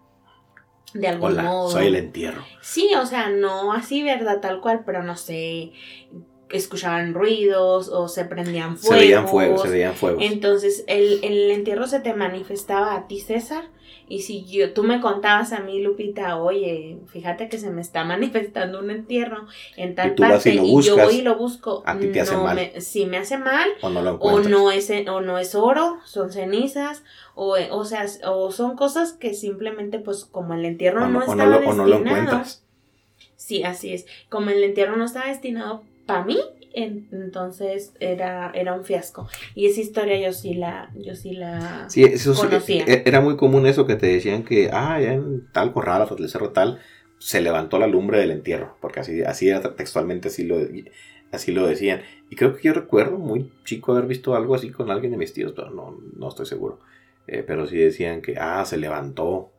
[0.94, 1.70] De algún modo.
[1.70, 2.44] Soy el entierro.
[2.62, 4.42] Sí, o sea, no así, ¿verdad?
[4.42, 5.72] Tal cual, pero no sé,
[6.52, 9.00] escuchaban ruidos o se prendían fuegos.
[9.00, 10.24] Se veían fuegos, se veían fuegos.
[10.24, 13.66] Entonces el, el, entierro se te manifestaba a ti, César.
[14.08, 18.04] Y si yo, tú me contabas a mí, Lupita, oye, fíjate que se me está
[18.06, 19.46] manifestando un entierro
[19.78, 21.84] en tal parte y, yo voy y lo busco.
[21.86, 22.60] A ti te hace mal.
[22.80, 26.32] si me hace mal, o no, lo o no es o no es oro, son
[26.32, 27.04] cenizas,
[27.36, 31.70] o, o sea, o son cosas que simplemente, pues, como el entierro no, estaba destinado.
[31.70, 32.64] O no lo encuentras.
[33.36, 34.06] Sí, así es.
[34.30, 36.40] Como el entierro no estaba destinado para mí,
[36.74, 39.28] entonces era, era un fiasco.
[39.54, 42.84] Y esa historia yo sí la, yo sí la sí, eso conocía.
[42.86, 46.50] E, era muy común eso que te decían que, ah, en tal corral, el cerro
[46.50, 46.80] tal,
[47.20, 50.58] se levantó la lumbre del entierro, porque así, así era textualmente, así lo,
[51.32, 52.02] así lo decían.
[52.32, 55.34] Y creo que yo recuerdo muy chico haber visto algo así con alguien de mis
[55.34, 56.80] tíos, pero no, no estoy seguro.
[57.28, 59.52] Eh, pero sí decían que, ah, se levantó,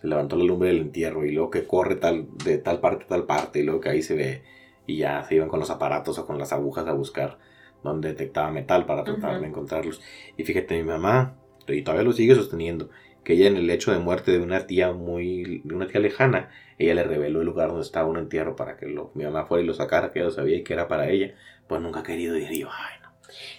[0.00, 3.08] se levantó la lumbre del entierro y luego que corre tal, de tal parte a
[3.08, 4.53] tal parte y luego que ahí se ve
[4.86, 7.38] y ya se iban con los aparatos o con las agujas a buscar
[7.82, 10.00] donde detectaba metal para tratar de encontrarlos.
[10.36, 11.36] Y fíjate, mi mamá,
[11.68, 12.88] y todavía lo sigue sosteniendo,
[13.22, 16.50] que ella en el hecho de muerte de una tía muy, de una tía lejana,
[16.78, 19.62] ella le reveló el lugar donde estaba un entierro para que lo, mi mamá fuera
[19.62, 21.34] y lo sacara, que ella sabía y que era para ella,
[21.68, 22.50] pues nunca ha querido ir.
[22.50, 23.10] Y yo, ay, no.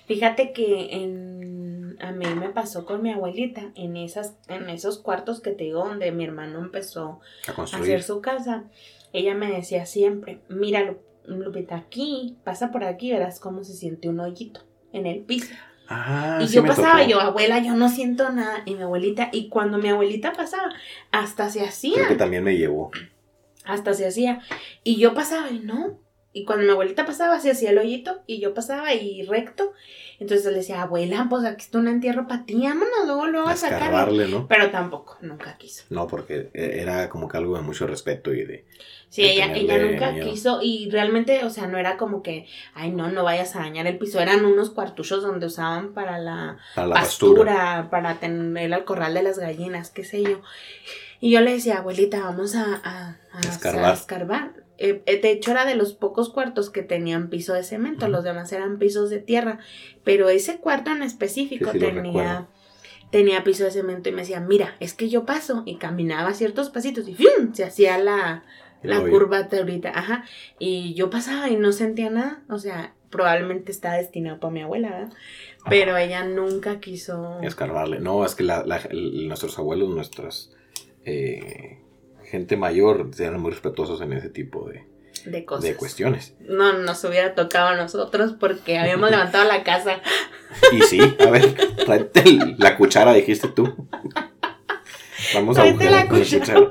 [0.06, 5.42] Fíjate que en, a mí me pasó con mi abuelita, en, esas, en esos cuartos
[5.42, 8.66] que te digo, donde mi hermano empezó a, a hacer su casa,
[9.14, 14.20] ella me decía siempre, míralo, Lupita, aquí, pasa por aquí, verás cómo se siente un
[14.20, 14.62] hoyito
[14.92, 15.54] en el piso.
[15.88, 18.64] Ah, y yo pasaba, yo, abuela, yo no siento nada.
[18.66, 20.74] Y mi abuelita, y cuando mi abuelita pasaba,
[21.12, 21.96] hasta se hacía.
[21.96, 22.92] Creo que también me llevó.
[23.66, 24.42] Hasta se hacía.
[24.84, 26.00] Y yo pasaba y no.
[26.36, 29.72] Y cuando mi abuelita pasaba, se hacía el hoyito y yo pasaba y recto.
[30.20, 33.64] Entonces le decía, abuela, pues aquí está un entierro para ti, vámonos, luego lo vas
[33.64, 34.12] a sacar.
[34.12, 34.46] ¿no?
[34.46, 35.86] Pero tampoco, nunca quiso.
[35.90, 38.66] No, porque e, era como que algo de mucho respeto y de...
[39.08, 43.10] Sí, ella, ella nunca quiso y realmente, o sea, no era como que, ay, no,
[43.10, 44.20] no vayas a dañar el piso.
[44.20, 49.90] Eran unos cuartuchos donde usaban para la, pastura, para tener el corral de las gallinas,
[49.90, 50.42] qué sé yo.
[51.22, 53.40] Y yo le decía, abuelita, vamos a, a, a
[53.94, 58.24] escarbar eh, de hecho, era de los pocos cuartos que tenían piso de cemento, los
[58.24, 59.60] demás eran pisos de tierra,
[60.04, 62.48] pero ese cuarto en específico tenía,
[63.12, 66.70] tenía piso de cemento y me decía, mira, es que yo paso y caminaba ciertos
[66.70, 67.54] pasitos y ¡fium!
[67.54, 68.44] se hacía la,
[68.84, 70.26] la curva ahorita, ajá,
[70.60, 74.90] y yo pasaba y no sentía nada, o sea, probablemente está destinado para mi abuela,
[74.90, 75.14] ¿verdad?
[75.70, 77.40] Pero ella nunca quiso...
[77.42, 80.52] Escarbarle, no, es que la, nuestros abuelos, nuestras...
[81.06, 81.80] Eh,
[82.36, 84.86] gente mayor eran muy respetuosos en ese tipo de,
[85.26, 85.64] de cosas.
[85.64, 86.36] de cuestiones.
[86.42, 90.02] No nos hubiera tocado a nosotros porque habíamos levantado la casa.
[90.72, 91.56] Y sí, a ver,
[91.86, 92.24] tráete
[92.58, 93.88] la cuchara, dijiste tú.
[95.34, 96.70] Vamos a Tráete buscar la cuchara cuchara.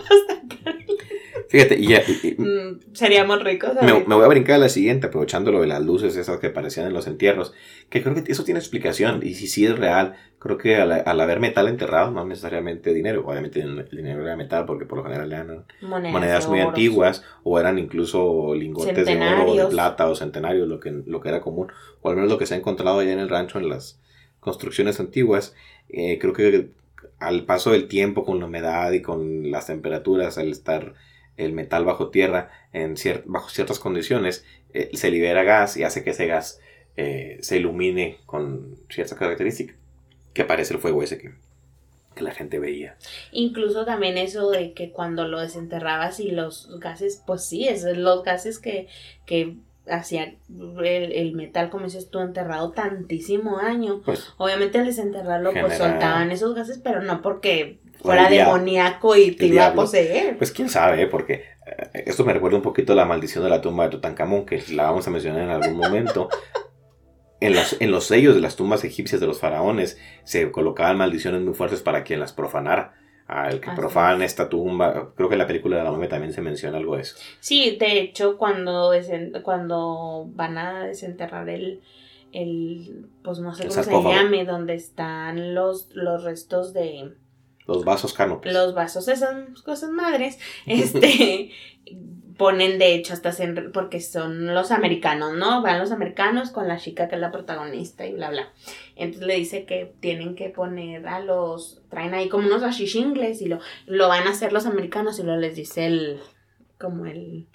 [1.54, 3.70] Fíjate, y, ya- y- y- Mm, seríamos ricos.
[3.80, 6.88] me, voy a brincar a la siguiente, aprovechando lo de las luces esas que aparecían
[6.88, 7.52] en los entierros,
[7.90, 11.20] que creo que eso tiene explicación, y si sí es real, creo que al, al
[11.20, 15.32] haber metal enterrado, no necesariamente dinero, obviamente el dinero era metal, porque por lo general
[15.32, 20.66] eran monedas, muy antiguas, o eran incluso lingotes de oro, o de plata, o centenarios,
[20.66, 21.68] lo que, lo que era común,
[22.02, 24.00] o al menos lo que se ha encontrado allá en el rancho en las
[24.40, 25.54] construcciones antiguas,
[25.88, 26.70] eh, creo que
[27.20, 30.94] al paso del tiempo, con la humedad y con las temperaturas, al estar
[31.36, 36.02] el metal bajo tierra en cier- bajo ciertas condiciones, eh, se libera gas y hace
[36.04, 36.60] que ese gas
[36.96, 39.76] eh, se ilumine con ciertas características,
[40.32, 41.32] que parece el fuego ese que,
[42.14, 42.96] que la gente veía.
[43.32, 48.60] Incluso también eso de que cuando lo desenterrabas y los gases, pues sí, los gases
[48.60, 48.86] que,
[49.26, 49.56] que
[49.88, 54.00] hacían el, el metal, como dices tú, enterrado tantísimo año.
[54.04, 59.46] Pues Obviamente al desenterrarlo, pues soltaban esos gases, pero no porque Fuera demoníaco y te
[59.46, 60.36] iba a poseer.
[60.38, 61.06] Pues quién sabe, ¿eh?
[61.06, 64.44] porque eh, esto me recuerda un poquito a la maldición de la tumba de Tutankamón,
[64.46, 66.28] que la vamos a mencionar en algún momento.
[67.40, 71.42] En los, en los sellos de las tumbas egipcias de los faraones se colocaban maldiciones
[71.42, 72.94] muy fuertes para quien las profanara.
[73.26, 76.32] Al que Así profana esta tumba, creo que en la película de la momia también
[76.32, 77.16] se menciona algo de eso.
[77.40, 81.82] Sí, de hecho, cuando, desen- cuando van a desenterrar el,
[82.32, 87.12] el pues no sé El cómo se llame, donde están los, los restos de
[87.66, 88.52] Los vasos canopes.
[88.52, 91.50] los vasos, esas cosas madres, este,
[92.36, 93.32] ponen de hecho hasta
[93.72, 95.62] porque son los americanos, ¿no?
[95.62, 98.52] Van los americanos con la chica que es la protagonista y bla, bla.
[98.96, 103.46] Entonces le dice que tienen que poner a los, traen ahí como unos ashishingles y
[103.46, 106.20] lo, lo van a hacer los americanos y luego les dice el,
[106.78, 107.46] como el,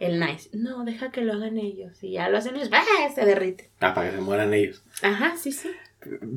[0.00, 2.02] el nice, no, deja que lo hagan ellos.
[2.02, 3.12] Y ya lo hacen y ¡ah!
[3.14, 3.70] se derrite.
[3.80, 4.82] Ah, para que se mueran ellos.
[5.02, 5.70] Ajá, sí, sí.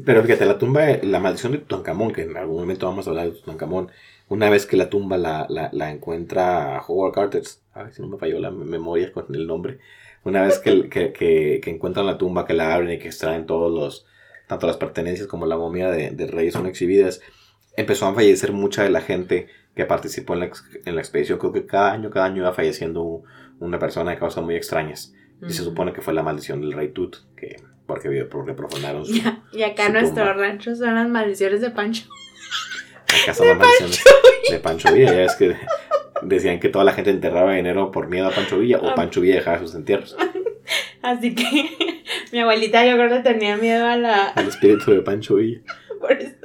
[0.06, 3.26] Pero fíjate, la tumba, la maldición de Tutankamón, que en algún momento vamos a hablar
[3.32, 3.92] de Tutankamón,
[4.28, 7.44] una vez que la tumba la, la, la encuentra Howard Carter,
[7.74, 9.80] ay, si no me falló la memoria con el nombre,
[10.24, 13.46] una vez que, que, que, que encuentran la tumba, que la abren y que extraen
[13.46, 14.06] todos los,
[14.48, 17.22] tanto las pertenencias como la momia de, del rey son exhibidas,
[17.76, 20.52] empezó a fallecer mucha de la gente que participó en la,
[20.86, 21.38] en la expedición.
[21.38, 23.24] Creo que cada año, cada año iba falleciendo
[23.60, 25.14] una persona de causas muy extrañas.
[25.48, 29.14] Y se supone que fue la maldición del rey Tut, que porque, porque profanaron su,
[29.14, 30.34] Ya, y acá su nuestro tumba.
[30.34, 32.06] rancho son las maldiciones de Pancho.
[33.24, 34.04] Acá son las maldiciones
[34.50, 35.14] de Pancho Villa.
[35.14, 35.56] Ya es que
[36.24, 38.96] decían que toda la gente enterraba dinero por miedo a Pancho Villa o Ah.
[38.96, 40.16] Pancho Villa dejaba sus entierros.
[41.02, 41.44] Así que
[42.32, 44.28] mi abuelita yo creo que tenía miedo a la...
[44.30, 45.62] Al espíritu de Pancho Villa.
[46.00, 46.36] Por eso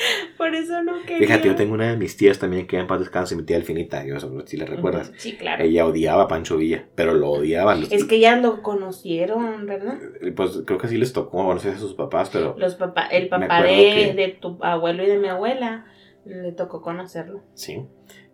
[0.38, 1.18] por eso no quería.
[1.26, 4.04] Fíjate, yo tengo una de mis tías también que en paz descanse, mi tía Delfinita,
[4.04, 5.12] yo eso si le recuerdas.
[5.16, 5.62] Sí, claro.
[5.64, 7.74] Ella odiaba a Pancho Villa, pero lo odiaba.
[7.74, 9.98] Los- Es que ya lo conocieron, ¿verdad?
[10.34, 13.06] Pues creo que sí les tocó, no sé si a sus papás, pero Los papá,
[13.06, 15.86] el papá de, que- de tu abuelo y de mi abuela
[16.24, 17.42] le tocó conocerlo.
[17.54, 17.84] sí.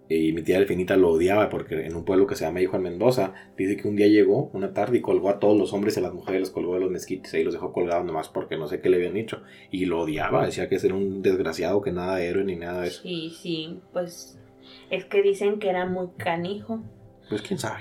[0.09, 2.82] Y mi tía Delfinita lo odiaba porque en un pueblo que se llama Hijo en
[2.82, 6.00] Mendoza, dice que un día llegó una tarde y colgó a todos los hombres y
[6.00, 8.68] a las mujeres, los colgó de los mezquites y los dejó colgados nomás porque no
[8.68, 9.42] sé qué le habían dicho.
[9.70, 12.88] Y lo odiaba, decía que era un desgraciado, que nada de héroe ni nada de
[12.88, 13.02] eso.
[13.02, 14.38] Sí, sí, pues
[14.90, 16.80] es que dicen que era muy canijo,
[17.28, 17.80] Pues quién sabe.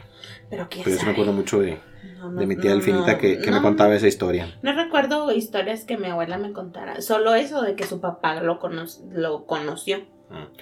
[0.50, 1.12] pero quién Pero yo sí me sabe.
[1.12, 1.78] acuerdo mucho de,
[2.18, 4.58] No, no, de mi tía no, Delfinita que, que me contaba esa historia.
[4.64, 8.58] No recuerdo historias que mi abuela me contara, solo eso de que su papá lo,
[8.58, 10.00] cono- lo conoció.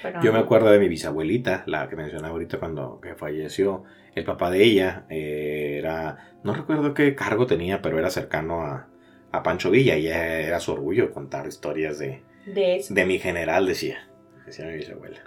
[0.02, 3.84] Pero Yo me acuerdo de mi bisabuelita, la que mencionaba ahorita cuando que falleció.
[4.16, 8.88] El papá de ella eh, era, no recuerdo qué cargo tenía, pero era cercano a,
[9.32, 12.94] a Pancho Villa y era su orgullo contar historias de, De eso.
[12.94, 14.08] de mi general, decía.
[14.46, 15.20] Decía mi bisabuela.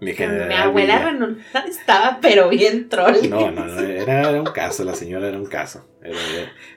[0.00, 0.50] Mi Mi general.
[0.62, 1.10] abuela Villa.
[1.12, 3.16] renunciada estaba, pero bien troll.
[3.28, 5.86] No, no, no, era, era un caso, la señora era un caso.
[6.02, 6.16] Era-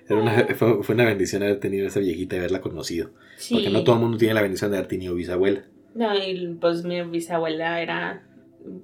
[0.08, 3.12] era una- fue, fue una bendición haber tenido a esa viejita y haberla conocido.
[3.38, 3.56] Sí.
[3.56, 5.64] Porque no todo el mundo tiene la bendición de haber tenido bisabuela.
[5.96, 8.22] No, y pues mi bisabuela era.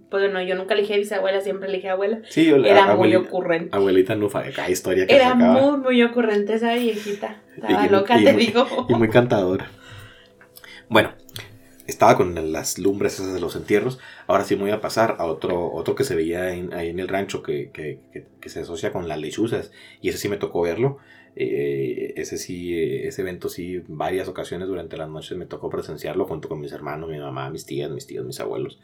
[0.10, 2.22] Pues no, yo nunca elegí bisabuela, siempre elegí abuela.
[2.30, 3.76] Sí, la Era muy ocurrente.
[3.76, 5.60] abuelita Nufa, cada historia que Era sacaba.
[5.62, 7.42] muy, muy ocurrente esa viejita.
[7.56, 8.66] Estaba Y- loca, y te muy- digo.
[8.90, 9.70] y muy cantadora.
[10.88, 11.12] Bueno,
[11.88, 14.00] estaba con las lumbres esas de los entierros.
[14.28, 17.00] Ahora sí me voy a pasar a otro, otro que se veía en- ahí en
[17.00, 19.72] el rancho que, que- que- que se asocia con las lechuzas.
[20.02, 21.00] Y ese sí me tocó verlo.
[21.36, 26.26] Eh, ese sí, eh, ese evento sí, varias ocasiones durante las noches me tocó presenciarlo
[26.26, 28.80] junto con mis hermanos, mi mamá, mis tías, mis tíos, mis abuelos,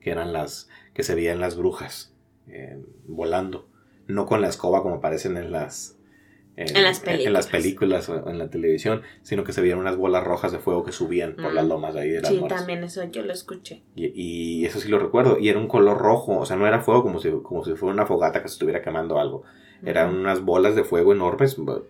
[0.00, 2.14] que eran las que se veían las brujas
[2.48, 3.68] eh, volando,
[4.06, 5.96] no con la escoba como aparecen en las
[6.56, 10.24] En las en las películas o en la televisión, sino que se veían unas bolas
[10.24, 11.68] rojas de fuego que subían por las Mm.
[11.68, 12.58] lomas ahí de las Sí, moras.
[12.58, 13.82] también eso yo lo escuché.
[13.94, 15.38] Y, y eso sí lo recuerdo.
[15.38, 17.92] Y era un color rojo, o sea, no era fuego como si, como si fuera
[17.94, 19.44] una fogata que se estuviera quemando algo.
[19.84, 21.58] Eran unas bolas de fuego enormes.
[21.58, 21.84] bu-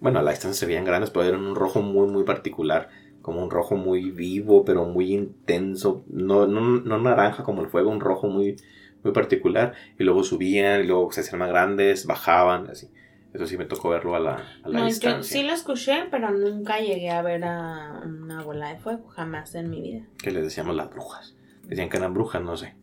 [0.00, 2.88] Bueno, a la distancia se veían grandes, pero eran un rojo muy, muy particular.
[3.22, 6.04] Como un rojo muy vivo, pero muy intenso.
[6.08, 8.56] No, no, no naranja como el fuego, un rojo muy,
[9.02, 9.74] muy particular.
[9.98, 12.88] Y luego subían, y luego se hacían más grandes, bajaban, así.
[13.32, 15.36] Eso sí me tocó verlo a la, a la No, yo distancia.
[15.36, 19.70] sí lo escuché, pero nunca llegué a ver a una bola de fuego, jamás en
[19.70, 20.04] mi vida.
[20.18, 21.34] Que les decíamos las brujas.
[21.64, 22.74] Decían que eran brujas, no sé.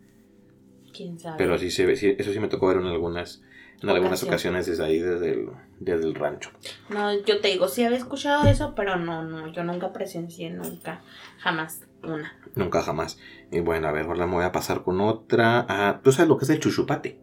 [0.95, 1.37] ¿Quién sabe?
[1.37, 3.41] Pero sí se ve, sí, eso sí me tocó ver en algunas,
[3.83, 4.55] en algunas Ocasión.
[4.55, 6.49] ocasiones desde ahí, desde el, desde el rancho.
[6.89, 11.01] No, yo te digo, sí había escuchado eso, pero no, no, yo nunca presencié, nunca,
[11.39, 12.37] jamás una.
[12.55, 13.17] Nunca jamás.
[13.51, 15.65] Y bueno, a ver, ahora me voy a pasar con otra.
[15.69, 17.19] Ah, ¿Tú sabes lo que es el chuchupate?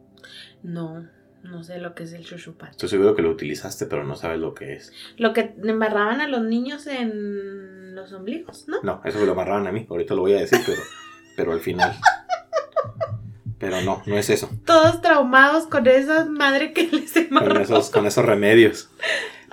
[0.62, 1.06] No,
[1.42, 2.72] no sé lo que es el chuchupate.
[2.72, 4.92] Estoy seguro que lo utilizaste, pero no sabes lo que es.
[5.16, 8.82] Lo que embarraban a los niños en los ombligos, ¿no?
[8.82, 9.86] No, eso me lo amarraban a mí.
[9.88, 10.80] Ahorita lo voy a decir, pero,
[11.36, 11.94] pero al final.
[13.60, 14.50] Pero no, no es eso.
[14.64, 18.90] Todos traumados con esa madre que les Con esos, con esos remedios.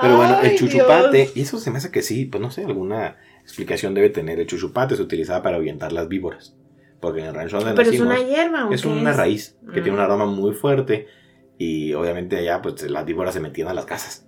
[0.02, 1.32] Pero bueno, el chuchupate, Dios.
[1.38, 4.40] y eso se me hace que sí, pues no sé, alguna explicación debe tener.
[4.40, 6.56] El chuchupate se utilizaba para ahuyentar las víboras.
[7.02, 8.08] Porque en el rancho donde Pero es nacimos.
[8.20, 9.18] una hierba, ¿o Es qué una es?
[9.18, 9.84] raíz que Mm.
[9.84, 11.08] tiene un aroma muy fuerte
[11.58, 14.27] y obviamente allá pues las víboras se metían a las casas.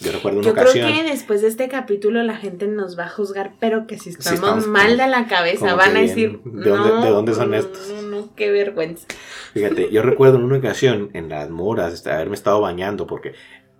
[0.00, 3.08] Yo recuerdo una Yo creo que después de este capítulo la gente nos va a
[3.08, 6.88] juzgar, pero que si estamos, estamos mal de la cabeza, van a decir, ¿de dónde-
[6.90, 7.90] no, de dónde son estos?
[7.90, 9.06] No, no, qué vergüenza.
[9.52, 13.32] Fíjate, yo recuerdo en una ocasión en las moras este, haberme estado bañando porque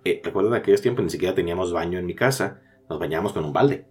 [0.05, 3.43] eh, recuerdo en aquellos tiempos ni siquiera teníamos baño en mi casa, nos bañábamos con
[3.43, 3.85] un balde.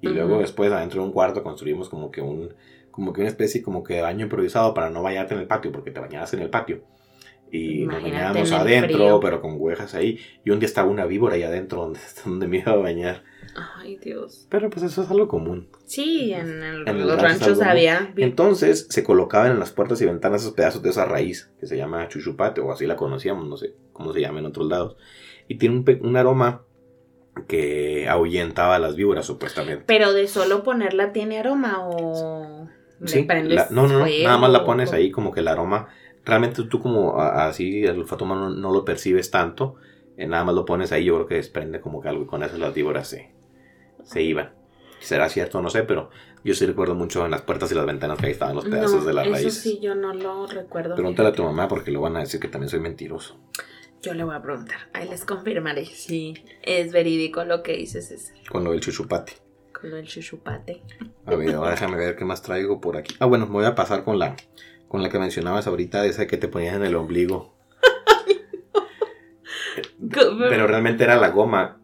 [0.00, 2.54] Y luego después adentro de un cuarto construimos como que un
[2.92, 5.70] como que una especie como que de baño improvisado para no bañarte en el patio
[5.70, 6.82] porque te bañabas en el patio.
[7.50, 9.20] Y nos bañábamos adentro, frío.
[9.20, 10.18] pero con huejas ahí.
[10.44, 13.24] Y un día estaba una víbora ahí adentro donde, donde me iba a bañar.
[13.78, 14.46] Ay, Dios.
[14.50, 15.68] Pero pues eso es algo común.
[15.86, 18.12] Sí, en, el- En el los ranchos había.
[18.16, 21.76] Entonces se colocaban en las puertas y ventanas esos pedazos de esa raíz que se
[21.76, 24.96] llama chuchupate o así la conocíamos, no sé cómo se llama en otros lados.
[25.48, 26.62] Y tiene un, un aroma
[27.46, 29.84] que ahuyentaba a las víboras supuestamente.
[29.86, 32.68] Pero de solo ponerla tiene aroma o.
[33.04, 35.88] Sí, la- no, no, no, nada más la pones ahí como que el aroma,
[36.28, 39.76] realmente tú como así el olfato humano no lo percibes tanto,
[40.16, 42.42] eh, nada más lo pones ahí, yo creo que desprende como que algo y con
[42.42, 43.32] eso las víboras se,
[44.04, 44.52] se iban.
[45.00, 46.10] Será cierto, no sé, pero
[46.44, 49.00] yo sí recuerdo mucho en las puertas y las ventanas que ahí estaban los pedazos
[49.00, 49.54] No, de las eso raíces.
[49.60, 50.94] sí, yo no lo recuerdo.
[50.96, 53.38] Pregúntale a tu mamá porque lo van a decir que también soy mentiroso.
[54.02, 54.76] Yo le voy a preguntar.
[54.92, 58.36] Ahí les confirmaré si es verídico lo que dices César.
[58.50, 59.34] Con lo del chuchupate.
[59.72, 60.82] Con lo del chuchupate.
[61.26, 63.14] A ver, ahora déjame ver qué más traigo por aquí.
[63.20, 64.34] Ah, bueno, me voy a pasar con la,
[64.88, 67.54] con la que mencionabas ahorita, esa que te ponías en el ombligo.
[70.48, 71.80] Pero realmente era la goma.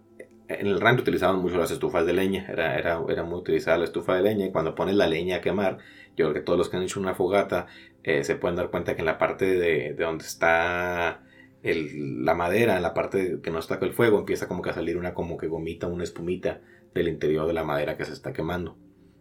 [0.48, 2.46] En el rancho utilizaban mucho las estufas de leña.
[2.48, 4.46] Era, era, era muy utilizada la estufa de leña.
[4.46, 5.78] Y cuando pones la leña a quemar,
[6.16, 7.66] yo creo que todos los que han hecho una fogata
[8.02, 11.22] eh, se pueden dar cuenta que en la parte de, de donde está
[11.62, 14.70] el- la madera, en la parte que no está con el fuego, empieza como que
[14.70, 16.60] a salir una como que gomita, una espumita
[16.94, 18.76] del interior de la madera que se está quemando.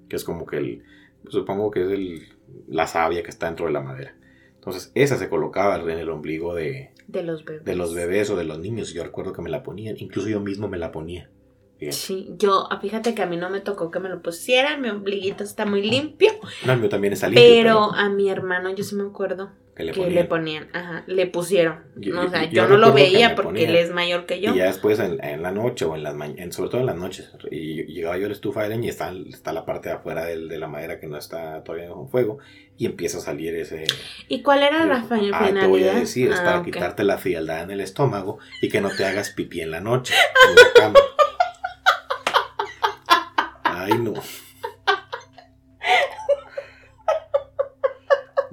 [0.09, 0.83] Que es como que el,
[1.29, 2.27] supongo que es el,
[2.67, 4.15] la savia que está dentro de la madera.
[4.55, 7.65] Entonces, esa se colocaba en el ombligo de, De los bebés.
[7.65, 8.93] de los bebés o de los niños.
[8.93, 11.29] Yo recuerdo que me la ponían, incluso yo mismo me la ponía.
[11.77, 11.97] Fíjate.
[11.97, 14.89] Sí, yo, ah, fíjate que a mí no me tocó que me lo pusieran, mi
[14.89, 16.31] ombliguito está muy limpio,
[16.65, 17.43] No, el mío también está limpio.
[17.43, 20.15] pero a mi hermano yo sí me acuerdo que le que ponían.
[20.15, 21.79] le ponían, ajá, le pusieron.
[21.95, 24.53] Yo- o sea, yo- yo, no lo veía porque él es mayor que yo.
[24.53, 26.95] Y ya después en, en la noche o en las mañanas, sobre todo en las
[26.95, 29.95] noches, y, llegaba yo a la estufa de leña y está, está la parte de
[29.95, 32.37] afuera del- de la madera que no está todavía con fuego
[32.77, 33.85] y empieza a salir ese...
[34.27, 35.61] ¿Y cuál era la Ah, finalidad?
[35.61, 36.65] te voy a decir, es Ah, para ok.
[36.65, 40.13] quitarte la frialdad en el estómago y que no te hagas pipí en la noche,
[40.49, 40.99] en la cama.
[43.63, 44.13] Ay, no.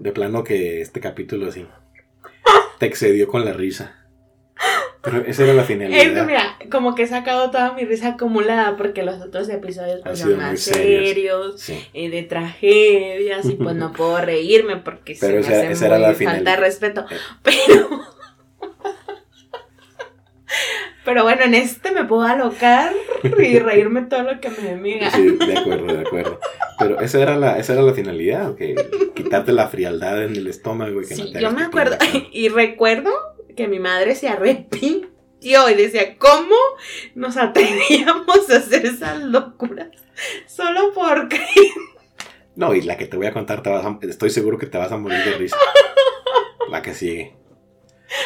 [0.01, 1.67] De plano que este capítulo sí
[2.79, 3.97] te excedió con la risa.
[5.03, 6.01] Pero esa era la finalidad.
[6.03, 10.01] Es que mira, como que he sacado toda mi risa acumulada porque los otros episodios
[10.05, 11.09] pues, son más serios.
[11.09, 11.87] serios, Sí.
[11.95, 15.87] eh, de tragedias y pues no puedo reírme porque se Pero me esa- hace esa
[15.87, 17.05] era muy la falta de respeto.
[17.11, 17.17] Eh.
[17.43, 17.89] Pero
[21.05, 22.93] Pero bueno, en este me puedo alocar
[23.39, 25.11] y reírme todo lo que me gana.
[25.11, 26.39] Sí, de acuerdo, de acuerdo.
[26.81, 28.75] Pero esa era la, esa era la finalidad, que
[29.15, 31.97] quitarte la frialdad en el estómago y que no Sí, te yo me acuerdo
[32.33, 33.11] y recuerdo
[33.57, 35.11] que mi madre se arrepintió
[35.71, 36.55] y decía, ¿cómo
[37.15, 39.89] nos atrevíamos a hacer esas locuras?
[40.47, 41.41] Solo porque...
[42.57, 44.77] No, y la que te voy a contar, te vas a- estoy seguro que te
[44.77, 45.57] vas a morir de risa.
[46.69, 47.35] La que sigue.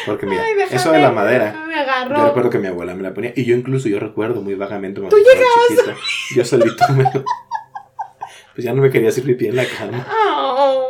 [0.05, 1.65] Porque mira, Ay, déjame, eso de la madera.
[1.67, 2.15] Me.
[2.15, 3.33] Yo recuerdo que mi abuela me la ponía.
[3.35, 5.97] Y yo incluso, yo recuerdo muy vagamente cuando Tú estaba chiquito.
[6.35, 7.23] Yo solito me lo...
[8.55, 10.07] Pues ya no me quería hacer pipí en la cama.
[10.35, 10.87] Oh.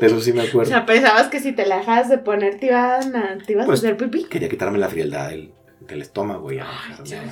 [0.00, 0.70] De eso sí me O acuerdo.
[0.70, 3.80] sea, pensabas que si te la dejas de poner te, iban a, te ibas Pues,
[3.82, 4.24] a hacer pipí.
[4.24, 7.22] Quería quitarme la frialdad del, del estómago y dejarme, ya.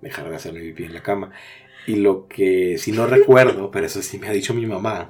[0.00, 1.30] dejar de hacerme pipí en la cama.
[1.86, 5.08] Y lo que sí no recuerdo, pero eso sí me ha dicho mi mamá.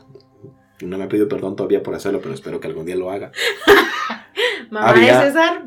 [0.81, 3.33] No me ha pedido perdón todavía por hacerlo, pero espero que algún día lo haga.
[4.71, 5.63] Mamá había- de César,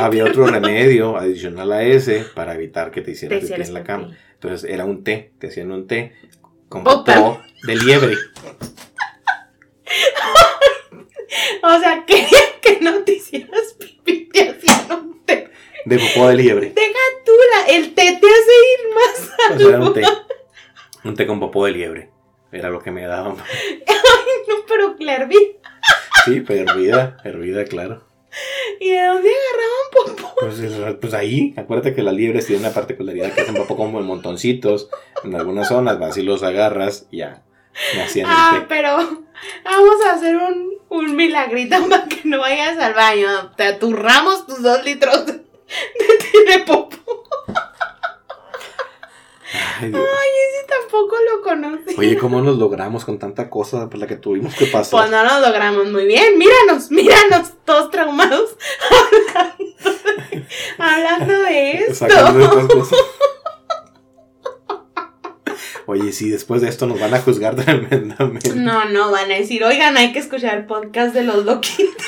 [0.00, 4.16] Había otro remedio adicional a ese para evitar que te hicieras pipí en la cama.
[4.34, 6.12] Entonces era un té, te hacían un té
[6.74, 8.16] con popó de liebre.
[11.62, 15.50] O sea, querían que no te hicieras pipí, te hacían un té.
[15.84, 16.70] De popó de liebre.
[16.74, 19.30] Deja tú, la- el té te hace ir más.
[19.48, 20.02] Pues era un té.
[21.04, 22.10] Un té con popó de liebre.
[22.52, 23.36] Era lo que me daban.
[24.48, 25.56] No, pero vi.
[26.24, 28.04] Sí, pero hervida, hervida, claro.
[28.80, 30.34] ¿Y de dónde agarraban popó?
[30.40, 34.00] Pues, es- pues ahí, acuérdate que las liebres tienen una particularidad que hacen popó como
[34.00, 34.88] en montoncitos.
[35.22, 37.42] En algunas zonas vas y los agarras y ya.
[38.26, 38.96] Ah, el pero
[39.64, 43.52] vamos a hacer un, un milagrito para que no vayas al baño.
[43.56, 46.90] Te aturramos tus dos litros de, de de popó.
[49.80, 50.02] Ay, Dios.
[50.02, 51.94] Ay, ese tampoco lo conocí.
[51.98, 55.00] Oye, ¿cómo nos logramos con tanta cosa por la que tuvimos que pasar?
[55.00, 56.38] Pues no lo logramos muy bien.
[56.38, 58.56] Míranos, míranos, todos traumados.
[60.78, 62.98] Hablando de, hablando Sacando cosas.
[65.86, 68.54] Oye, sí, después de esto nos van a juzgar tremendamente.
[68.54, 72.06] No, no, van a decir, oigan, hay que escuchar el podcast de los loquitos.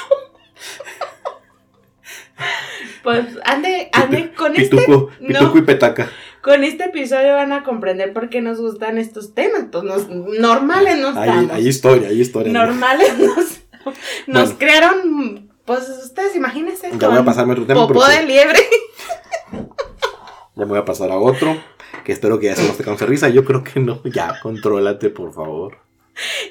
[3.02, 5.28] Pues ande, ande con este, Pituco, no.
[5.28, 6.10] pituco y petaca.
[6.42, 9.66] con este episodio van a comprender por qué nos gustan estos temas.
[9.70, 11.50] Pues nos, normales no Hay, estamos.
[11.52, 12.52] hay historia, hay historia.
[12.52, 13.36] normales nos,
[14.26, 14.58] nos Bueno.
[14.58, 16.90] crearon, pues ustedes imagínense.
[16.98, 18.58] Ya voy a pasarme otro tema Popó de liebre.
[20.56, 21.56] ya me voy a pasar a otro.
[22.04, 23.28] Que espero que ya se nos te cause risa.
[23.28, 24.02] Yo creo que no.
[24.04, 25.78] Ya, contrólate, por favor.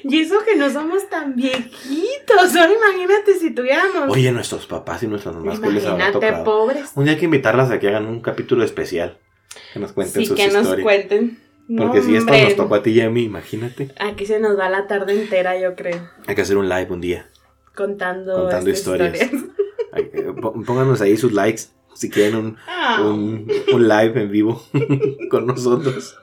[0.04, 2.56] Y eso que no somos tan viejitos.
[2.56, 4.08] Ahora imagínate si tuviéramos.
[4.08, 6.44] Oye, nuestros papás y nuestras mamás les habrá tocado.
[6.44, 6.92] pobres.
[6.94, 9.18] Un día hay que invitarlas a que hagan un capítulo especial.
[9.72, 10.84] Que nos cuenten Sí, sus que nos historias.
[10.84, 11.40] cuenten.
[11.76, 13.90] Porque No, si esto nos tocó a ti y a mí, imagínate.
[13.98, 16.08] Aquí se nos va la tarde entera, yo creo.
[16.28, 17.26] Hay que hacer un live un día.
[17.74, 19.18] Contando, Contando historias.
[20.40, 21.62] Pó- Pónganos ahí sus likes
[21.96, 24.62] si quieren un, Ah, un, un live en vivo
[25.30, 26.16] con nosotros.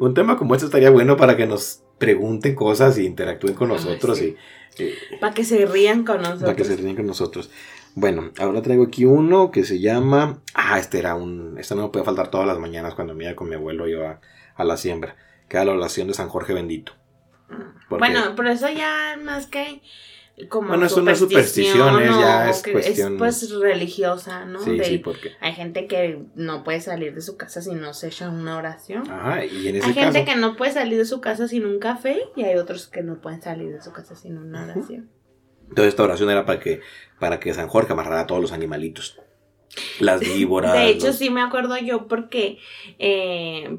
[0.00, 4.18] Un tema como este estaría bueno para que nos pregunten cosas y interactúen con nosotros
[4.18, 4.34] sí.
[4.78, 6.42] y, Para que se rían con nosotros.
[6.44, 7.50] para que se ríen con nosotros.
[7.94, 10.40] Bueno, ahora traigo aquí uno que se llama.
[10.54, 11.56] Ah, este era un.
[11.58, 14.06] Este no me puede faltar todas las mañanas cuando me iba con mi abuelo yo
[14.06, 14.20] a,
[14.54, 15.16] a la siembra.
[15.48, 16.92] Que era la oración de San Jorge Bendito.
[17.88, 19.82] Porque- Bueno, pero eso ya más que
[20.48, 24.60] como Bueno, es superstición, es ya es cuestión- es pues religiosa, ¿no?
[24.60, 25.32] Sí, De- sí, porque.
[25.40, 29.10] Hay gente que no puede salir de su casa si no se echa una oración.
[29.10, 31.78] Ajá, y en ese hay gente que no puede salir de su casa sin un
[31.78, 35.10] café y hay otros que no pueden salir de su casa sin una oración.
[35.68, 36.80] Entonces esta oración era para que,
[37.18, 39.18] para que San Jorge amarrara a todos los animalitos.
[40.00, 40.72] Las víboras.
[40.72, 42.58] De hecho, los- sí me acuerdo yo porque,
[42.98, 43.78] eh,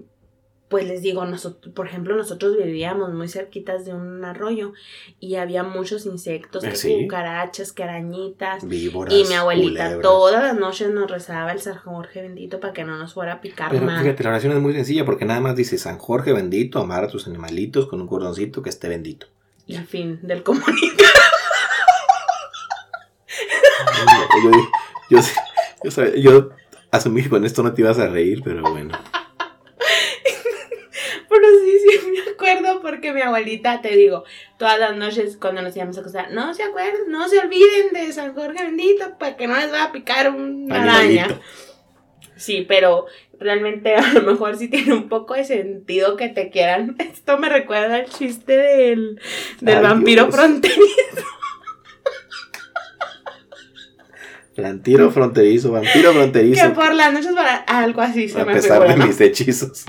[0.71, 4.71] pues les digo, nosotros, por ejemplo, nosotros vivíamos muy cerquitas de un arroyo
[5.19, 6.97] y había muchos insectos, que sí.
[7.03, 8.65] cucarachas, que arañitas.
[8.65, 9.13] víboras.
[9.13, 10.01] Y mi abuelita culebras.
[10.01, 13.41] todas las noches nos rezaba el San Jorge bendito para que no nos fuera a
[13.41, 14.01] picar Pero nada.
[14.01, 17.07] fíjate, la oración es muy sencilla porque nada más dice San Jorge bendito, amar a
[17.09, 19.27] tus animalitos con un cordoncito que esté bendito.
[19.67, 20.79] Y al fin del comunismo.
[24.43, 24.51] yo,
[25.09, 25.19] yo,
[25.83, 26.49] yo, yo
[26.91, 28.97] asumí que con esto no te ibas a reír, pero bueno.
[31.31, 34.25] Pero sí, sí, me acuerdo porque mi abuelita, te digo,
[34.57, 38.11] todas las noches cuando nos íbamos a acostar, no se acuerden, no se olviden de
[38.11, 41.39] San Jorge bendito para que no les vaya a picar una araña.
[42.35, 43.05] Sí, pero
[43.39, 46.95] realmente a lo mejor sí tiene un poco de sentido que te quieran.
[46.99, 49.21] Esto me recuerda al chiste del,
[49.61, 50.35] del Ay, vampiro Dios.
[50.35, 50.81] fronterizo.
[54.57, 56.61] Vampiro fronterizo, vampiro fronterizo.
[56.67, 59.07] Que por las noches para algo así se A me pesar figura, de ¿no?
[59.07, 59.85] mis hechizos.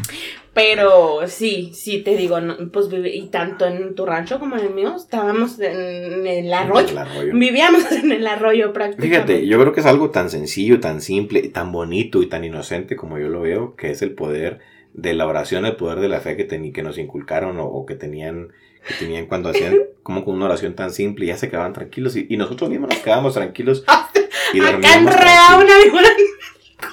[0.54, 4.74] Pero sí, sí te digo, no, pues y tanto en tu rancho como en el
[4.74, 6.88] mío estábamos en el arroyo.
[6.88, 7.32] El arroyo.
[7.34, 9.16] Vivíamos en el arroyo prácticamente.
[9.34, 12.96] Fíjate, yo creo que es algo tan sencillo, tan simple, tan bonito y tan inocente
[12.96, 14.58] como yo lo veo, que es el poder
[14.92, 17.86] de la oración, el poder de la fe que, teni- que nos inculcaron o, o
[17.86, 18.48] que tenían
[18.86, 22.26] que tenían cuando hacían como con una oración tan simple, ya se quedaban tranquilos y,
[22.28, 23.84] y nosotros mismos nos quedábamos tranquilos
[24.52, 25.64] y Acá dormíamos enredada tranquilos.
[25.64, 26.26] una víbora en el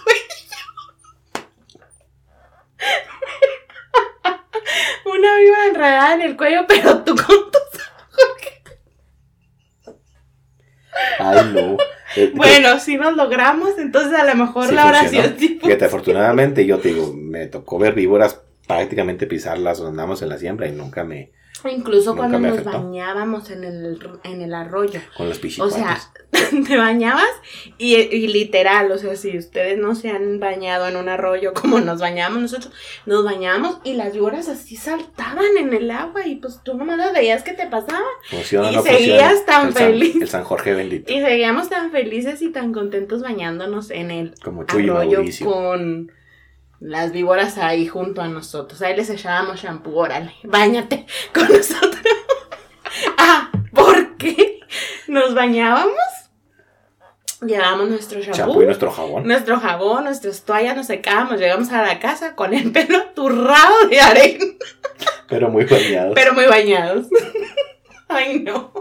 [0.03, 0.20] cuello.
[5.05, 7.59] una víbora enredada en el cuello, pero tú con tus
[11.17, 11.77] Ay, no.
[12.15, 15.39] Eh, Bueno, si nos logramos, entonces a lo mejor Sí la oración funcionó.
[15.39, 20.38] sí Fíjate, afortunadamente yo te digo, me tocó ver víboras prácticamente pisarlas andamos en la
[20.38, 21.32] siembra y nunca me.
[21.68, 24.99] Incluso Nunca cuando nos bañábamos en el, en el arroyo.
[25.18, 25.99] con los O sea,
[26.68, 27.28] te bañabas
[27.78, 31.80] y, y literal, o sea, si ustedes no se han bañado en un arroyo como
[31.80, 32.72] nos bañamos nosotros,
[33.05, 37.14] nos bañábamos y las víboras así saltaban en el agua y pues tú nomás las
[37.14, 38.05] veías que te pasaba.
[38.30, 39.45] funciona y no seguías funciona.
[39.45, 40.16] tan el San- feliz.
[40.22, 41.12] el San Jorge bendito.
[41.12, 45.45] Y seguíamos tan felices y tan contentos bañándonos en el Como y arroyo Mauricio.
[45.45, 46.12] con
[46.80, 48.82] las víboras ahí junto a nosotros.
[48.82, 52.01] Ahí les echábamos shampoo, órale, bañate con nosotros.
[53.17, 54.59] ah, ¿por qué?
[55.07, 55.93] Nos bañábamos,
[57.41, 59.23] llevábamos nuestro shampoo, Champú y nuestro jabón.
[59.27, 63.99] nuestro jabón, nuestras toallas, nos secábamos, llegamos a la casa con el pelo turrado de
[63.99, 64.45] arena,
[65.27, 66.13] Pero muy bañados.
[66.15, 67.07] pero muy bañados.
[68.07, 68.71] Ay, no.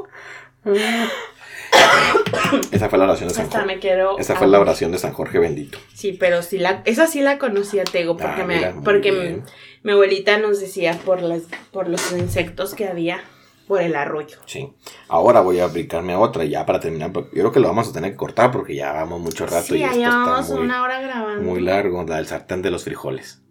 [2.70, 3.74] Esa fue la oración de San Hasta Jorge.
[3.74, 4.20] me.
[4.20, 5.78] Esa fue la oración de San Jorge bendito.
[5.94, 9.42] Sí, pero sí la, esa sí la conocía Tego, porque Ah, me, mira, porque mi,
[9.82, 13.20] mi abuelita nos decía por las, por los insectos que había
[13.66, 14.38] por el arroyo.
[14.46, 14.72] Sí.
[15.08, 17.12] Ahora voy a brincarme a otra ya para terminar.
[17.12, 19.66] porque Yo creo que lo vamos a tener que cortar porque ya vamos mucho rato
[19.66, 21.42] sí, y ya llevamos una hora grabando.
[21.42, 22.02] muy largo.
[22.04, 23.42] La del sartén de los frijoles.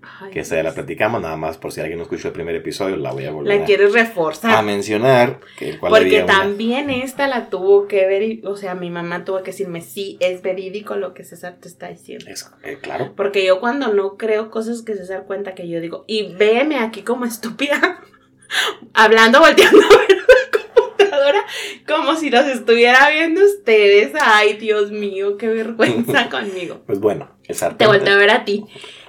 [0.00, 2.54] Ay, Que esa ya la platicamos, nada más por si alguien no escuchó el primer
[2.54, 4.64] episodio, la voy a volver la a- quieres a, reforzar.
[4.64, 5.40] mencionar.
[5.58, 9.24] Que el cual Porque una- también esta la tuvo que ver, o sea, mi mamá
[9.24, 12.26] tuvo que decirme, sí, es verídico lo que César te está diciendo.
[12.30, 13.12] Es- eh, claro.
[13.16, 17.02] Porque yo cuando no creo cosas que César cuenta que yo digo, y véeme aquí
[17.02, 18.00] como estúpida,
[18.94, 21.44] hablando, volteando a ver la computadora,
[21.86, 24.12] como si los estuviera viendo ustedes.
[24.20, 26.82] Ay, Dios mío, qué vergüenza conmigo.
[26.86, 27.78] Pues bueno, sartén.
[27.78, 28.64] Te volteo a ver a ti.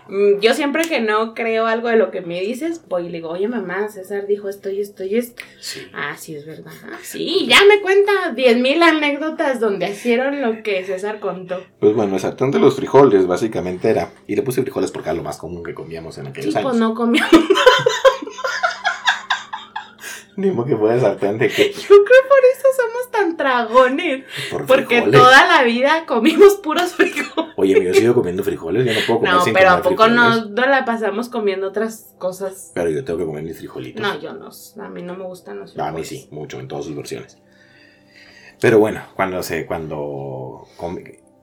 [0.09, 3.17] Mm, Yo siempre que no creo algo de lo que me dices, voy y le
[3.19, 5.41] digo, oye mamá, César dijo esto y esto y esto.
[5.59, 5.81] Sí.
[5.93, 6.71] Ah, sí, es verdad.
[6.91, 11.63] Ah, Sí, ya me cuenta 10.000 anécdotas donde hicieron lo que Céssar contó.
[11.79, 14.09] Pues bueno, de los frijoles básicamente era.
[14.27, 16.65] Y le puse frijoles porque era lo más común que comíamos en Sí, aquellos pues
[16.65, 16.77] años.
[16.77, 17.23] no comió.
[20.39, 21.73] Ni modo que fuera sartén de que.
[21.73, 24.23] Yo creo por eso somos tan dragones.
[24.49, 27.53] Por Porque toda la vida comimos puros frijoles.
[27.57, 30.03] Oye, yo sigo comiendo frijoles, yo no puedo comer No, sin pero ¿a comer poco
[30.05, 30.45] frijoles.
[30.45, 32.71] no, no la pasamos comiendo otras cosas?
[32.73, 34.01] Pero yo tengo que comer mis frijolitos.
[34.01, 34.49] No, yo no.
[34.81, 35.93] A mí no me gustan los A frijoles.
[35.95, 37.37] mí sí, mucho, en todas sus versiones.
[38.61, 40.67] Pero bueno, cuando se, cuando,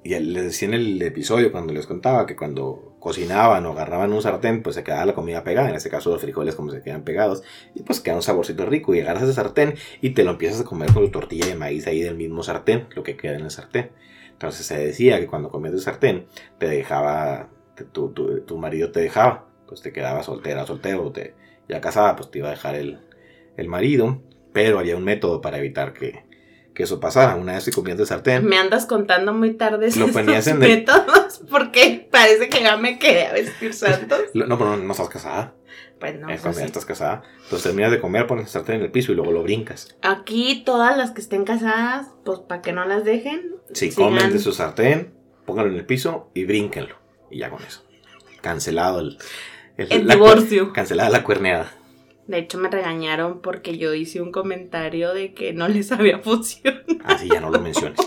[0.07, 4.23] y les decía en el episodio, cuando les contaba que cuando cocinaban o agarraban un
[4.23, 7.03] sartén, pues se quedaba la comida pegada, en este caso los frijoles como se quedan
[7.05, 7.43] pegados,
[7.75, 10.65] y pues queda un saborcito rico, y agarras ese sartén y te lo empiezas a
[10.65, 13.51] comer con tu tortilla de maíz ahí del mismo sartén, lo que queda en el
[13.51, 13.91] sartén.
[14.33, 16.27] Entonces se decía que cuando comías el sartén,
[16.59, 17.49] te dejaba,
[17.93, 21.35] tu, tu- tu marido te dejaba, pues te quedabas soltera, soltero, te,
[21.69, 23.01] ya casada, pues te iba a dejar el,
[23.57, 26.26] el marido, pero había un método para evitar que,
[26.77, 27.35] que eso pasara.
[27.35, 30.69] Una vez que comías de sartén, Me andas contando muy tarde Lo ponías en el-
[30.69, 34.21] métodos porque parece que ya me quedé a vestir santos.
[34.35, 35.55] no, pero no, no estás casada,
[35.99, 36.63] Pues no, ya sí.
[36.63, 37.23] estás casada.
[37.45, 39.97] Entonces terminas de comer, pones el sartén en el piso y luego lo brincas.
[40.03, 43.55] Aquí todas las que estén casadas, pues para que no las dejen.
[43.73, 45.15] Si sigan- comen de su sartén,
[45.47, 46.97] pónganlo en el piso y brínquenlo.
[47.31, 47.83] Y ya con eso.
[48.43, 49.19] Cancelado el,
[49.79, 50.73] El la divorcio.
[50.73, 51.73] Cancelada la cuerneada.
[52.27, 56.85] De hecho, me regañaron porque yo hice un comentario de que no les había funcionado.
[57.05, 57.99] Así ya no lo menciones.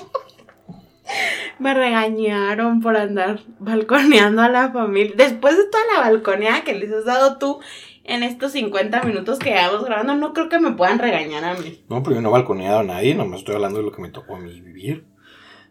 [1.57, 5.13] Me regañaron por andar balconeando a la familia.
[5.17, 7.59] Después de toda la balconeada que les has dado tú
[8.03, 11.84] en estos 50 minutos que llevamos grabando, no creo que me puedan regañar a mí.
[11.89, 14.09] No, pero yo no he balconeado a nadie, nomás estoy hablando de lo que me
[14.09, 15.05] tocó a mí vivir.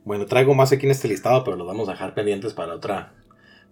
[0.04, 3.12] Bueno, traigo más aquí en este listado, pero los vamos a dejar pendientes para otra,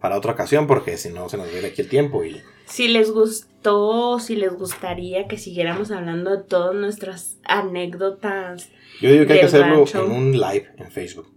[0.01, 3.11] para otra ocasión, porque si no se nos viene aquí el tiempo y Si les
[3.11, 8.71] gustó, si les gustaría que siguiéramos hablando de todas nuestras anécdotas,
[9.01, 10.05] yo digo que hay que hacerlo rancho.
[10.05, 11.29] en un live en Facebook.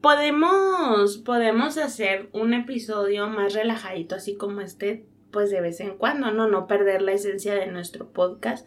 [0.00, 6.30] podemos, podemos hacer un episodio más relajadito, así como este, pues de vez en cuando,
[6.30, 6.48] ¿no?
[6.48, 8.66] No perder la esencia de nuestro podcast,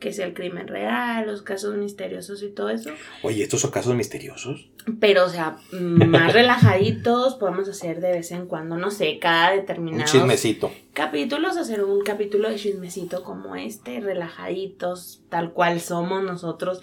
[0.00, 2.90] que es el crimen real, los casos misteriosos y todo eso.
[3.22, 4.70] Oye, ¿estos son casos misteriosos?
[5.00, 9.60] Pero, o sea, más relajaditos, podemos hacer de vez en cuando, no sé, cada Un
[9.60, 10.70] determinado chismecito.
[10.92, 16.80] capítulos, hacer un capítulo de chismecito como este, relajaditos, tal cual somos nosotros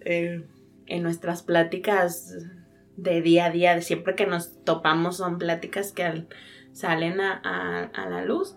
[0.00, 0.44] eh,
[0.86, 2.32] en nuestras pláticas
[2.96, 6.28] de día a día, de siempre que nos topamos son pláticas que al-
[6.72, 8.54] salen a, a- a la luz.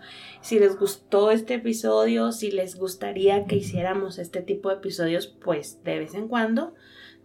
[0.50, 5.84] Si les gustó este episodio, si les gustaría que hiciéramos este tipo de episodios, pues
[5.84, 6.74] de vez en cuando,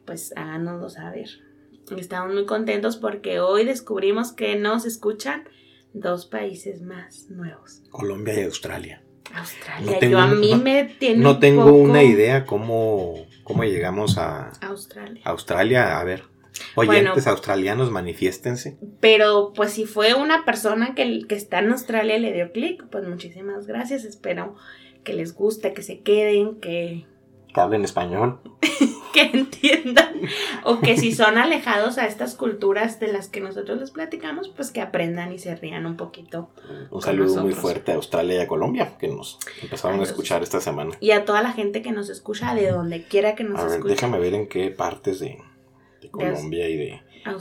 [0.05, 1.31] pues háganoslo saber.
[1.97, 5.45] Estamos muy contentos porque hoy descubrimos que nos escuchan
[5.95, 7.81] dos países más nuevos.
[7.91, 9.03] Colombia y Australia.
[9.35, 12.45] Australia, No tengo yo a mí no- me tiene No un tengo poco- una idea
[12.45, 15.23] cómo, ¿Cómo llegamos a Australia.
[15.25, 15.99] Australia?
[15.99, 16.25] A ver.
[16.77, 18.79] Oyentes australianos, manifiéstense.
[19.01, 22.85] Pero pues si fue una persona que, que está en Australia y le dio clic,
[22.91, 24.05] pues muchísimas gracias.
[24.05, 24.55] Espero
[25.05, 27.07] que les guste, que se queden, que...
[27.53, 28.41] Que hablen español.
[29.13, 30.23] que entiendan.
[30.65, 34.73] o que si son alejados a estas culturas de las que nosotros les platicamos, pues
[34.73, 36.51] que aprendan y se rían un poquito.
[36.91, 40.61] Un saludo muy fuerte a Australia y a Colombia, que nos empezaron a, escuchar esta
[40.61, 40.97] semana.
[40.99, 43.75] Y a toda la gente que nos escucha de donde quiera que nos a ver,
[43.75, 43.95] escuche.
[43.95, 45.39] Déjame ver en qué partes de,
[46.11, 47.01] Colombia y, de,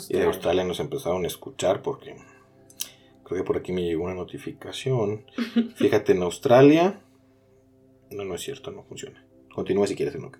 [0.09, 2.16] y de Australia nos empezaron a escuchar porque
[3.24, 5.26] creo que por aquí me llegó una notificación.
[5.76, 7.01] Fíjate, en Australia...
[8.11, 9.22] No, no es cierto, no funciona.
[9.54, 10.39] Continúa si quieres en lo que.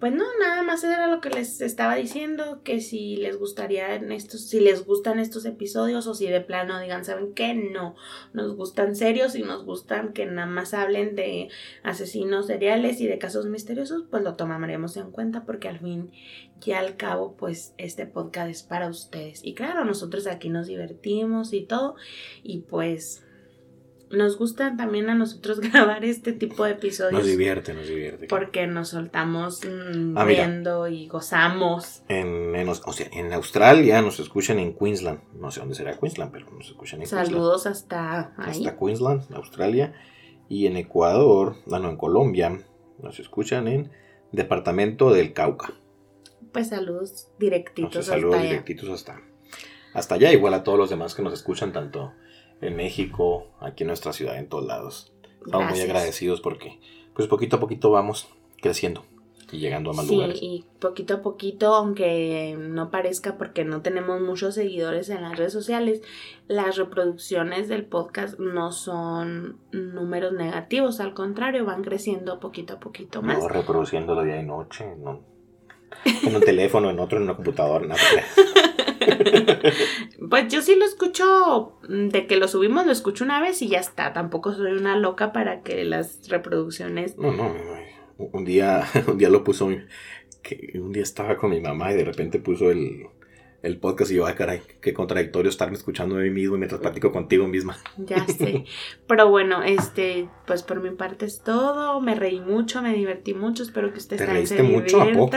[0.00, 4.48] Pues no, nada más era lo que les estaba diciendo, que si les gustaría estos,
[4.48, 7.52] si les gustan estos episodios o si de plano digan, ¿saben qué?
[7.54, 7.94] No,
[8.32, 11.48] nos gustan serios y nos gustan que nada más hablen de
[11.82, 16.10] asesinos seriales y de casos misteriosos, pues lo tomaremos en cuenta porque al fin
[16.64, 19.44] y al cabo, pues este podcast es para ustedes.
[19.44, 21.96] Y claro, nosotros aquí nos divertimos y todo
[22.42, 23.27] y pues
[24.10, 27.12] nos gusta también a nosotros grabar este tipo de episodios.
[27.12, 28.26] Nos divierte, nos divierte.
[28.26, 32.02] Porque nos soltamos mm, ah, viendo y gozamos.
[32.08, 35.20] En, en, o sea, en Australia nos escuchan en Queensland.
[35.34, 38.50] No sé dónde será Queensland, pero nos escuchan en Saludos hasta ahí.
[38.50, 39.94] Hasta Queensland, Australia.
[40.48, 42.62] Y en Ecuador, ah, no, en Colombia,
[43.02, 43.90] nos escuchan en
[44.32, 45.74] Departamento del Cauca.
[46.52, 49.20] Pues saludos directitos saludos directitos hasta,
[49.92, 50.32] hasta allá.
[50.32, 52.14] Igual a todos los demás que nos escuchan, tanto
[52.60, 55.12] en México, aquí en nuestra ciudad, en todos lados.
[55.44, 56.78] Estamos muy agradecidos porque,
[57.14, 58.28] pues poquito a poquito vamos
[58.60, 59.04] creciendo
[59.50, 64.20] y llegando a más sí, y poquito a poquito, aunque no parezca porque no tenemos
[64.20, 66.02] muchos seguidores en las redes sociales,
[66.48, 73.22] las reproducciones del podcast no son números negativos, al contrario, van creciendo poquito a poquito
[73.22, 73.38] más.
[73.38, 75.20] No, reproduciéndolo día y noche, no.
[76.22, 78.00] En un teléfono, en otro, en una computadora, nada.
[80.30, 83.68] pues yo sí lo escucho, mm, de que lo subimos lo escucho una vez y
[83.68, 84.12] ya está.
[84.12, 87.16] Tampoco soy una loca para que las reproducciones...
[87.18, 87.54] No, no,
[88.18, 89.68] un día, un día lo puso,
[90.42, 93.06] que un día estaba con mi mamá y de repente puso el,
[93.62, 97.12] el podcast y yo, ay caray, qué contradictorio estarme escuchando a mí mismo mientras platico
[97.12, 97.76] contigo misma.
[97.96, 98.64] Ya sé.
[99.06, 102.00] Pero bueno, este, pues por mi parte es todo.
[102.00, 103.62] Me reí mucho, me divertí mucho.
[103.62, 105.36] Espero que ustedes también se mucho a poco.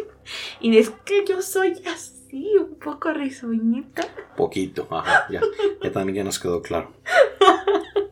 [0.60, 4.06] y es que yo soy así Sí, un poco risueñita.
[4.36, 5.40] Poquito, ajá, ya,
[5.82, 6.92] ya también ya nos quedó claro.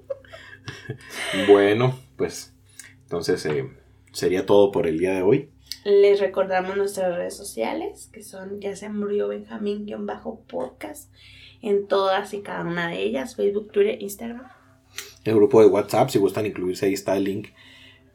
[1.49, 2.53] bueno, pues
[3.05, 3.71] entonces eh,
[4.11, 5.51] sería todo por el día de hoy.
[5.85, 11.13] Les recordamos nuestras redes sociales, que son ya se murió Benjamín-podcast
[11.63, 14.49] en todas y cada una de ellas, Facebook, Twitter, Instagram.
[15.23, 17.51] El grupo de WhatsApp, si gustan incluirse, ahí está el link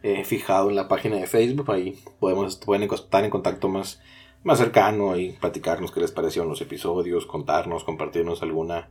[0.01, 4.01] eh, fijado en la página de Facebook, ahí podemos, pueden estar en contacto más
[4.43, 8.89] más cercano y platicarnos qué les parecieron los episodios, contarnos, compartirnos alguna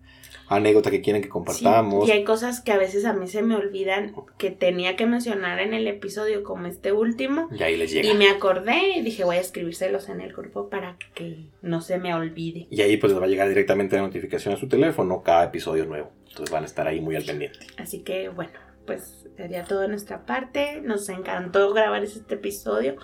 [0.49, 2.09] anécdota que quieren que compartamos.
[2.09, 5.61] y hay cosas que a veces a mí se me olvidan que tenía que mencionar
[5.61, 7.49] en el episodio como este último.
[7.51, 8.09] Y ahí les llega.
[8.09, 11.99] Y me acordé y dije voy a escribírselos en el grupo para que no se
[11.99, 12.67] me olvide.
[12.71, 15.85] Y ahí pues les va a llegar directamente la notificación a su teléfono cada episodio
[15.85, 16.11] nuevo.
[16.29, 17.59] Entonces van a estar ahí muy al pendiente.
[17.77, 18.53] Así que bueno,
[18.87, 20.81] pues sería todo de nuestra parte.
[20.83, 22.97] Nos encantó grabar este episodio.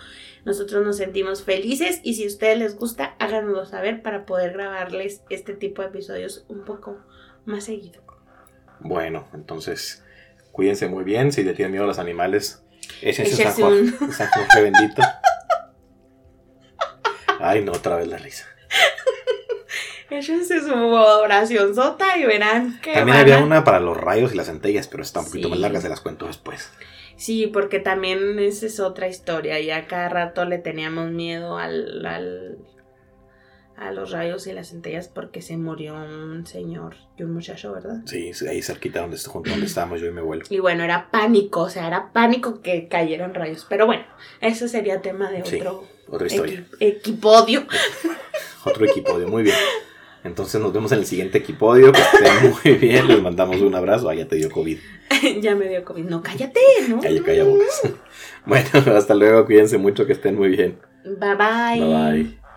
[0.45, 5.23] Nosotros nos sentimos felices y si a ustedes les gusta, háganoslo saber para poder grabarles
[5.31, 6.99] este tipo de episodios un poco
[7.45, 8.03] más seguido.
[8.81, 10.05] Bueno, entonces
[10.53, 11.33] cuídense muy bien.
[11.33, 12.63] Si le tienen miedo a los animales,
[13.03, 15.03] échense San Juan, San Juan bendito.
[17.41, 18.47] Ay, no, otra vez la risa.
[20.11, 22.95] Échense su oración sota y verán que.
[22.95, 25.81] También había una para los rayos y las centellas, pero está un poquito más larga,
[25.81, 26.71] se las cuento después.
[27.17, 29.59] Sí, porque también esa es otra historia.
[29.61, 32.59] Y a cada rato le teníamos miedo al, al,
[33.77, 38.03] a los rayos y las centellas porque se murió un señor y un muchacho, ¿verdad?
[38.07, 40.45] Sí, ahí cerquita donde, junto donde estábamos yo y mi abuelo.
[40.49, 43.67] Y bueno, era pánico, o sea, era pánico que cayeran rayos.
[43.69, 44.05] Pero bueno,
[44.41, 45.85] eso sería tema de otro.
[46.09, 46.65] otra historia.
[46.81, 47.67] equipodio.
[48.65, 49.57] otro equipodio, muy bien.
[50.25, 51.93] Entonces nos vemos en el siguiente equipodio.
[51.93, 53.09] Que estén muy bien.
[53.09, 54.09] Les mandamos un abrazo.
[54.09, 54.79] Ah, ya te dio COVID.
[55.41, 56.05] ya me dio COVID.
[56.05, 57.01] No, cállate, ¿no?
[57.01, 57.83] Calla, calla bocas.
[58.47, 59.47] bueno, hasta luego.
[59.47, 60.07] Cuídense mucho.
[60.07, 60.79] Que estén muy bien.
[61.05, 61.81] Bye bye.
[61.81, 62.48] Bye bye.